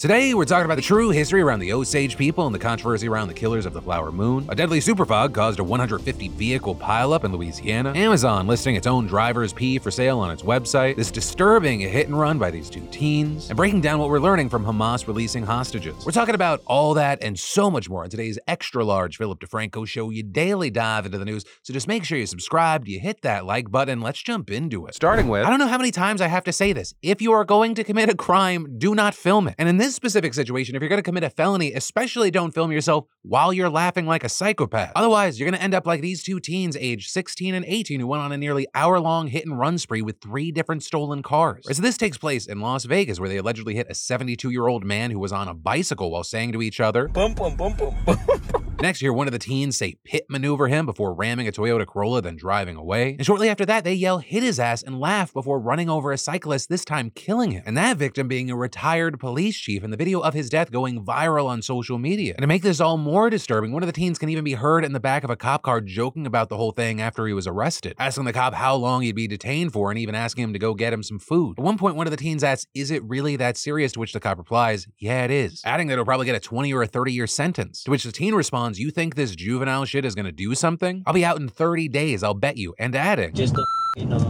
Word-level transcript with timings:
Today, 0.00 0.32
we're 0.32 0.46
talking 0.46 0.64
about 0.64 0.76
the 0.76 0.80
true 0.80 1.10
history 1.10 1.42
around 1.42 1.58
the 1.58 1.74
Osage 1.74 2.16
people 2.16 2.46
and 2.46 2.54
the 2.54 2.58
controversy 2.58 3.06
around 3.06 3.28
the 3.28 3.34
killers 3.34 3.66
of 3.66 3.74
the 3.74 3.82
Flower 3.82 4.10
Moon. 4.10 4.46
A 4.48 4.54
deadly 4.54 4.80
superfog 4.80 5.34
caused 5.34 5.58
a 5.58 5.62
150 5.62 6.28
vehicle 6.28 6.74
pileup 6.74 7.24
in 7.24 7.32
Louisiana. 7.32 7.92
Amazon 7.94 8.46
listing 8.46 8.76
its 8.76 8.86
own 8.86 9.06
driver's 9.06 9.52
pee 9.52 9.78
for 9.78 9.90
sale 9.90 10.18
on 10.20 10.30
its 10.30 10.42
website. 10.42 10.96
This 10.96 11.10
disturbing 11.10 11.80
hit 11.80 12.06
and 12.06 12.18
run 12.18 12.38
by 12.38 12.50
these 12.50 12.70
two 12.70 12.88
teens. 12.90 13.50
And 13.50 13.58
breaking 13.58 13.82
down 13.82 13.98
what 13.98 14.08
we're 14.08 14.20
learning 14.20 14.48
from 14.48 14.64
Hamas 14.64 15.06
releasing 15.06 15.44
hostages. 15.44 16.06
We're 16.06 16.12
talking 16.12 16.34
about 16.34 16.62
all 16.64 16.94
that 16.94 17.22
and 17.22 17.38
so 17.38 17.70
much 17.70 17.90
more 17.90 18.02
on 18.02 18.08
today's 18.08 18.38
extra 18.48 18.82
large 18.82 19.18
Philip 19.18 19.38
DeFranco 19.40 19.86
show. 19.86 20.08
You 20.08 20.22
daily 20.22 20.70
dive 20.70 21.04
into 21.04 21.18
the 21.18 21.26
news, 21.26 21.44
so 21.62 21.74
just 21.74 21.88
make 21.88 22.04
sure 22.04 22.16
you 22.16 22.24
subscribe, 22.24 22.88
you 22.88 23.00
hit 23.00 23.20
that 23.20 23.44
like 23.44 23.70
button, 23.70 24.00
let's 24.00 24.22
jump 24.22 24.50
into 24.50 24.86
it. 24.86 24.94
Starting 24.94 25.28
with, 25.28 25.44
I 25.44 25.50
don't 25.50 25.58
know 25.58 25.68
how 25.68 25.76
many 25.76 25.90
times 25.90 26.22
I 26.22 26.28
have 26.28 26.44
to 26.44 26.54
say 26.54 26.72
this. 26.72 26.94
If 27.02 27.20
you 27.20 27.32
are 27.32 27.44
going 27.44 27.74
to 27.74 27.84
commit 27.84 28.08
a 28.08 28.14
crime, 28.14 28.78
do 28.78 28.94
not 28.94 29.14
film 29.14 29.46
it. 29.46 29.56
And 29.58 29.68
in 29.68 29.76
this 29.76 29.89
this 29.90 29.96
specific 29.96 30.32
situation, 30.34 30.76
if 30.76 30.82
you're 30.82 30.88
going 30.88 31.00
to 31.00 31.02
commit 31.02 31.24
a 31.24 31.30
felony, 31.30 31.72
especially 31.72 32.30
don't 32.30 32.54
film 32.54 32.70
yourself 32.70 33.06
while 33.22 33.52
you're 33.52 33.68
laughing 33.68 34.06
like 34.06 34.22
a 34.22 34.28
psychopath. 34.28 34.92
Otherwise, 34.94 35.40
you're 35.40 35.50
going 35.50 35.58
to 35.58 35.62
end 35.62 35.74
up 35.74 35.84
like 35.84 36.00
these 36.00 36.22
two 36.22 36.38
teens 36.38 36.76
aged 36.78 37.10
16 37.10 37.56
and 37.56 37.64
18 37.66 37.98
who 37.98 38.06
went 38.06 38.22
on 38.22 38.30
a 38.30 38.38
nearly 38.38 38.68
hour 38.72 39.00
long 39.00 39.26
hit 39.26 39.44
and 39.44 39.58
run 39.58 39.78
spree 39.78 40.00
with 40.00 40.20
three 40.20 40.52
different 40.52 40.84
stolen 40.84 41.24
cars. 41.24 41.66
So 41.68 41.82
this 41.82 41.96
takes 41.96 42.18
place 42.18 42.46
in 42.46 42.60
Las 42.60 42.84
Vegas, 42.84 43.18
where 43.18 43.28
they 43.28 43.38
allegedly 43.38 43.74
hit 43.74 43.88
a 43.90 43.94
72 43.94 44.48
year 44.50 44.68
old 44.68 44.84
man 44.84 45.10
who 45.10 45.18
was 45.18 45.32
on 45.32 45.48
a 45.48 45.54
bicycle 45.54 46.12
while 46.12 46.22
saying 46.22 46.52
to 46.52 46.62
each 46.62 46.78
other, 46.78 47.08
bum, 47.08 47.34
bum, 47.34 47.56
bum. 47.56 47.76
Next, 48.82 49.02
you 49.02 49.06
hear 49.06 49.12
one 49.12 49.28
of 49.28 49.32
the 49.32 49.38
teens 49.38 49.76
say 49.76 49.96
pit 50.04 50.24
maneuver 50.30 50.66
him 50.66 50.86
before 50.86 51.12
ramming 51.12 51.46
a 51.46 51.52
Toyota 51.52 51.86
Corolla, 51.86 52.22
then 52.22 52.36
driving 52.36 52.76
away. 52.76 53.10
And 53.10 53.26
shortly 53.26 53.50
after 53.50 53.66
that, 53.66 53.84
they 53.84 53.92
yell 53.92 54.18
hit 54.18 54.42
his 54.42 54.58
ass 54.58 54.82
and 54.82 54.98
laugh 54.98 55.34
before 55.34 55.60
running 55.60 55.90
over 55.90 56.12
a 56.12 56.16
cyclist, 56.16 56.70
this 56.70 56.82
time 56.82 57.10
killing 57.10 57.50
him. 57.50 57.62
And 57.66 57.76
that 57.76 57.98
victim 57.98 58.26
being 58.26 58.50
a 58.50 58.56
retired 58.56 59.20
police 59.20 59.58
chief, 59.58 59.84
and 59.84 59.92
the 59.92 59.98
video 59.98 60.20
of 60.20 60.32
his 60.32 60.48
death 60.48 60.70
going 60.70 61.04
viral 61.04 61.46
on 61.46 61.60
social 61.60 61.98
media. 61.98 62.32
And 62.32 62.42
to 62.42 62.46
make 62.46 62.62
this 62.62 62.80
all 62.80 62.96
more 62.96 63.28
disturbing, 63.28 63.72
one 63.72 63.82
of 63.82 63.86
the 63.86 63.92
teens 63.92 64.18
can 64.18 64.30
even 64.30 64.44
be 64.44 64.54
heard 64.54 64.82
in 64.82 64.94
the 64.94 65.00
back 65.00 65.24
of 65.24 65.30
a 65.30 65.36
cop 65.36 65.62
car 65.62 65.82
joking 65.82 66.26
about 66.26 66.48
the 66.48 66.56
whole 66.56 66.72
thing 66.72 67.02
after 67.02 67.26
he 67.26 67.34
was 67.34 67.46
arrested, 67.46 67.94
asking 67.98 68.24
the 68.24 68.32
cop 68.32 68.54
how 68.54 68.76
long 68.76 69.02
he'd 69.02 69.14
be 69.14 69.28
detained 69.28 69.74
for, 69.74 69.90
and 69.90 69.98
even 69.98 70.14
asking 70.14 70.44
him 70.44 70.52
to 70.54 70.58
go 70.58 70.72
get 70.72 70.94
him 70.94 71.02
some 71.02 71.18
food. 71.18 71.58
At 71.58 71.64
one 71.64 71.76
point, 71.76 71.96
one 71.96 72.06
of 72.06 72.12
the 72.12 72.16
teens 72.16 72.42
asks, 72.42 72.66
Is 72.74 72.90
it 72.90 73.04
really 73.04 73.36
that 73.36 73.58
serious? 73.58 73.92
To 73.92 74.00
which 74.00 74.14
the 74.14 74.20
cop 74.20 74.38
replies, 74.38 74.86
Yeah, 74.98 75.24
it 75.24 75.30
is, 75.30 75.60
adding 75.66 75.88
that 75.88 75.96
he'll 75.96 76.06
probably 76.06 76.24
get 76.24 76.34
a 76.34 76.40
20 76.40 76.72
or 76.72 76.82
a 76.82 76.86
30 76.86 77.12
year 77.12 77.26
sentence. 77.26 77.84
To 77.84 77.90
which 77.90 78.04
the 78.04 78.12
teen 78.12 78.34
responds, 78.34 78.69
You 78.78 78.90
think 78.90 79.14
this 79.14 79.34
juvenile 79.34 79.84
shit 79.84 80.04
is 80.04 80.14
gonna 80.14 80.32
do 80.32 80.54
something? 80.54 81.02
I'll 81.06 81.14
be 81.14 81.24
out 81.24 81.38
in 81.40 81.48
30 81.48 81.88
days, 81.88 82.22
I'll 82.22 82.34
bet 82.34 82.56
you. 82.56 82.74
And 82.78 82.94
adding, 82.94 83.32
Just 83.34 83.56
a, 83.56 83.64
you 83.96 84.06
know, 84.06 84.20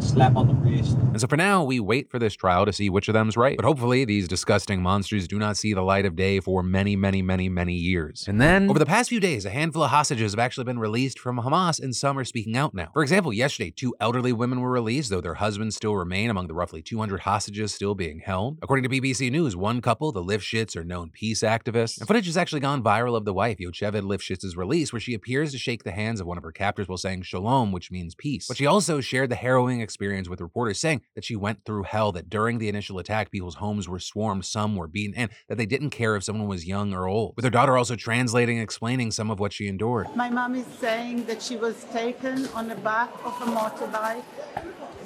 slap 0.00 0.36
on 0.36 0.48
the 0.48 0.54
wrist. 0.54 0.96
And 0.96 1.20
so 1.20 1.26
for 1.26 1.36
now, 1.36 1.64
we 1.64 1.80
wait 1.80 2.10
for 2.10 2.18
this 2.18 2.34
trial 2.34 2.66
to 2.66 2.72
see 2.72 2.90
which 2.90 3.08
of 3.08 3.14
them's 3.14 3.36
right. 3.36 3.56
But 3.56 3.64
hopefully, 3.64 4.04
these 4.04 4.28
disgusting 4.28 4.82
monsters 4.82 5.28
do 5.28 5.38
not 5.38 5.56
see 5.56 5.74
the 5.74 5.82
light 5.82 6.06
of 6.06 6.16
day 6.16 6.40
for 6.40 6.62
many, 6.62 6.96
many, 6.96 7.22
many, 7.22 7.48
many 7.48 7.74
years. 7.74 8.24
And 8.26 8.40
then, 8.40 8.70
over 8.70 8.78
the 8.78 8.86
past 8.86 9.08
few 9.08 9.20
days, 9.20 9.44
a 9.44 9.50
handful 9.50 9.82
of 9.82 9.90
hostages 9.90 10.32
have 10.32 10.38
actually 10.38 10.64
been 10.64 10.78
released 10.78 11.18
from 11.18 11.38
Hamas, 11.38 11.80
and 11.82 11.94
some 11.94 12.18
are 12.18 12.24
speaking 12.24 12.56
out 12.56 12.74
now. 12.74 12.90
For 12.92 13.02
example, 13.02 13.32
yesterday, 13.32 13.70
two 13.70 13.94
elderly 14.00 14.32
women 14.32 14.60
were 14.60 14.70
released, 14.70 15.10
though 15.10 15.20
their 15.20 15.34
husbands 15.34 15.76
still 15.76 15.94
remain 15.94 16.30
among 16.30 16.46
the 16.46 16.54
roughly 16.54 16.82
200 16.82 17.20
hostages 17.20 17.74
still 17.74 17.94
being 17.94 18.20
held. 18.20 18.58
According 18.62 18.84
to 18.84 18.88
BBC 18.88 19.30
News, 19.30 19.56
one 19.56 19.80
couple, 19.80 20.12
the 20.12 20.22
Lifshitz, 20.22 20.76
are 20.76 20.84
known 20.84 21.10
peace 21.10 21.40
activists. 21.40 21.98
And 21.98 22.06
footage 22.06 22.26
has 22.26 22.36
actually 22.36 22.60
gone 22.60 22.82
viral 22.82 23.16
of 23.16 23.24
the 23.24 23.34
wife, 23.34 23.58
Yocheved 23.58 24.02
Lifshitz's 24.02 24.56
release, 24.56 24.92
where 24.92 25.00
she 25.00 25.14
appears 25.14 25.52
to 25.52 25.58
shake 25.58 25.84
the 25.84 25.92
hands 25.92 26.20
of 26.20 26.26
one 26.26 26.38
of 26.38 26.44
her 26.44 26.52
captors 26.52 26.88
while 26.88 26.98
saying 26.98 27.22
shalom, 27.22 27.72
which 27.72 27.90
means 27.90 28.14
peace. 28.14 28.46
But 28.48 28.56
she 28.56 28.66
also 28.66 29.00
shared 29.00 29.30
the 29.30 29.33
harrowing 29.34 29.80
experience 29.80 30.28
with 30.28 30.40
reporters 30.40 30.78
saying 30.78 31.02
that 31.14 31.24
she 31.24 31.36
went 31.36 31.64
through 31.64 31.84
hell, 31.84 32.12
that 32.12 32.28
during 32.30 32.58
the 32.58 32.68
initial 32.68 32.98
attack, 32.98 33.30
people's 33.30 33.56
homes 33.56 33.88
were 33.88 33.98
swarmed, 33.98 34.44
some 34.44 34.76
were 34.76 34.86
beaten, 34.86 35.14
and 35.16 35.30
that 35.48 35.58
they 35.58 35.66
didn't 35.66 35.90
care 35.90 36.16
if 36.16 36.24
someone 36.24 36.48
was 36.48 36.66
young 36.66 36.92
or 36.92 37.06
old. 37.06 37.34
With 37.36 37.44
her 37.44 37.50
daughter 37.50 37.76
also 37.76 37.96
translating 37.96 38.56
and 38.56 38.64
explaining 38.64 39.10
some 39.10 39.30
of 39.30 39.40
what 39.40 39.52
she 39.52 39.68
endured. 39.68 40.14
My 40.14 40.30
mom 40.30 40.54
is 40.54 40.66
saying 40.80 41.26
that 41.26 41.42
she 41.42 41.56
was 41.56 41.84
taken 41.92 42.46
on 42.48 42.68
the 42.68 42.76
back 42.76 43.10
of 43.24 43.40
a 43.42 43.46
motorbike 43.46 44.24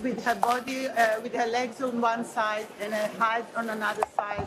with 0.03 0.25
her 0.25 0.35
body, 0.35 0.87
uh, 0.87 1.21
with 1.21 1.35
her 1.35 1.47
legs 1.47 1.81
on 1.81 2.01
one 2.01 2.25
side 2.25 2.67
and 2.81 2.93
her 2.93 3.09
head 3.19 3.47
on 3.57 3.69
another 3.71 4.05
side, 4.17 4.47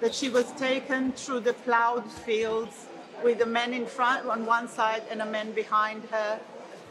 that 0.00 0.14
she 0.14 0.28
was 0.28 0.50
taken 0.52 1.12
through 1.12 1.40
the 1.40 1.52
plowed 1.52 2.10
fields 2.10 2.86
with 3.22 3.40
a 3.40 3.46
man 3.46 3.72
in 3.72 3.86
front 3.86 4.26
on 4.26 4.44
one 4.44 4.68
side 4.68 5.02
and 5.10 5.22
a 5.22 5.26
man 5.26 5.52
behind 5.52 6.02
her 6.10 6.38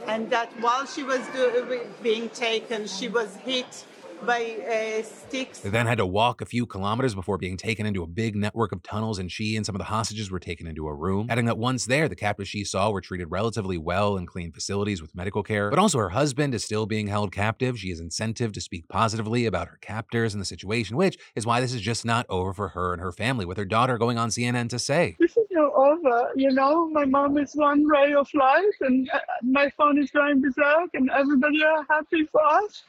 and 0.07 0.29
that 0.29 0.49
while 0.61 0.85
she 0.85 1.03
was 1.03 1.21
do, 1.33 1.81
being 2.01 2.29
taken, 2.29 2.87
she 2.87 3.07
was 3.07 3.35
hit 3.37 3.85
by 4.25 5.00
uh, 5.00 5.03
sticks. 5.03 5.59
They 5.59 5.69
then 5.69 5.85
had 5.85 5.97
to 5.97 6.06
walk 6.06 6.41
a 6.41 6.46
few 6.46 6.66
kilometers 6.66 7.16
before 7.16 7.38
being 7.38 7.57
taken 7.57 7.85
into 7.85 8.03
a 8.03 8.07
big 8.07 8.35
network 8.35 8.72
of 8.72 8.84
tunnels, 8.84 9.19
and 9.19 9.31
she 9.31 9.56
and 9.56 9.66
some 9.66 9.75
of 9.75 9.79
the 9.79 9.85
hostages 9.85 10.31
were 10.31 10.40
taken 10.40 10.68
into 10.68 10.88
a 10.88 10.94
room. 10.94 11.28
Adding 11.29 11.46
that 11.46 11.57
once 11.57 11.85
there, 11.85 12.07
the 12.07 12.16
captives 12.16 12.50
she 12.50 12.63
saw 12.63 12.91
were 12.91 13.01
treated 13.01 13.31
relatively 13.31 13.78
well 13.78 14.18
in 14.18 14.25
clean 14.25 14.51
facilities 14.51 15.01
with 15.01 15.16
medical 15.16 15.44
care. 15.44 15.69
But 15.69 15.79
also, 15.79 16.00
her 16.00 16.09
husband 16.09 16.53
is 16.53 16.63
still 16.63 16.85
being 16.85 17.07
held 17.07 17.31
captive. 17.31 17.79
She 17.79 17.90
has 17.90 18.00
incentive 18.00 18.51
to 18.53 18.62
speak 18.62 18.88
positively 18.88 19.46
about 19.46 19.68
her 19.68 19.78
captors 19.81 20.34
and 20.34 20.41
the 20.41 20.45
situation, 20.45 20.97
which 20.97 21.18
is 21.35 21.45
why 21.45 21.62
this 21.62 21.74
is 21.74 21.81
just 21.81 22.06
not 22.06 22.25
over 22.30 22.53
for 22.53 22.69
her 22.69 22.94
and 22.94 23.01
her 23.01 23.12
family, 23.12 23.45
with 23.45 23.57
her 23.57 23.66
daughter 23.66 23.97
going 23.97 24.18
on 24.18 24.30
CNN 24.30 24.69
to 24.69 24.80
say, 24.80 25.16
This 25.19 25.38
is 25.38 25.47
not 25.51 25.74
over. 25.74 26.31
You 26.35 26.51
know, 26.51 26.90
my 26.90 27.06
mom 27.06 27.38
is 27.38 27.53
one 27.53 27.85
ray 27.85 28.13
of 28.13 28.28
light, 28.34 28.72
and 28.81 29.09
uh, 29.13 29.19
my 29.41 29.69
phone 29.78 29.97
is 29.97 30.12
going 30.12 30.41
berserk, 30.41 30.90
and 30.94 31.09
everybody 31.12 31.63
are 31.63 31.85
happy 31.90 32.25
for 32.31 32.44
us. 32.45 32.84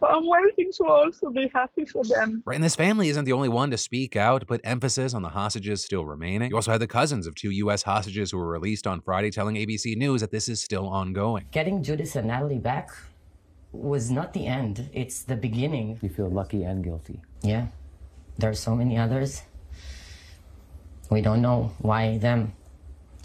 But 0.00 0.10
I'm 0.14 0.26
waiting 0.28 0.70
to 0.76 0.84
also 0.84 1.30
be 1.30 1.50
happy 1.54 1.86
for 1.86 2.04
them. 2.04 2.42
Right, 2.44 2.54
and 2.54 2.64
this 2.64 2.76
family 2.76 3.08
isn't 3.08 3.24
the 3.24 3.32
only 3.32 3.48
one 3.48 3.70
to 3.70 3.78
speak 3.78 4.14
out, 4.14 4.40
to 4.40 4.46
put 4.46 4.60
emphasis 4.62 5.14
on 5.14 5.22
the 5.22 5.30
hostages 5.30 5.82
still 5.82 6.04
remaining. 6.04 6.50
You 6.50 6.56
also 6.56 6.70
had 6.70 6.80
the 6.80 6.86
cousins 6.86 7.26
of 7.26 7.34
two 7.34 7.50
U.S. 7.50 7.82
hostages 7.82 8.30
who 8.30 8.38
were 8.38 8.48
released 8.48 8.86
on 8.86 9.00
Friday 9.00 9.30
telling 9.30 9.56
ABC 9.56 9.96
News 9.96 10.20
that 10.20 10.30
this 10.30 10.48
is 10.48 10.60
still 10.60 10.86
ongoing. 10.86 11.46
Getting 11.50 11.82
Judith 11.82 12.14
and 12.14 12.28
Natalie 12.28 12.58
back 12.58 12.90
was 13.72 14.10
not 14.10 14.32
the 14.32 14.46
end, 14.46 14.88
it's 14.92 15.22
the 15.22 15.36
beginning. 15.36 15.98
You 16.02 16.08
feel 16.08 16.28
lucky 16.30 16.64
and 16.64 16.84
guilty. 16.84 17.20
Yeah, 17.42 17.68
there 18.38 18.50
are 18.50 18.54
so 18.54 18.74
many 18.74 18.98
others. 18.98 19.42
We 21.10 21.20
don't 21.20 21.40
know 21.40 21.72
why 21.78 22.18
them. 22.18 22.52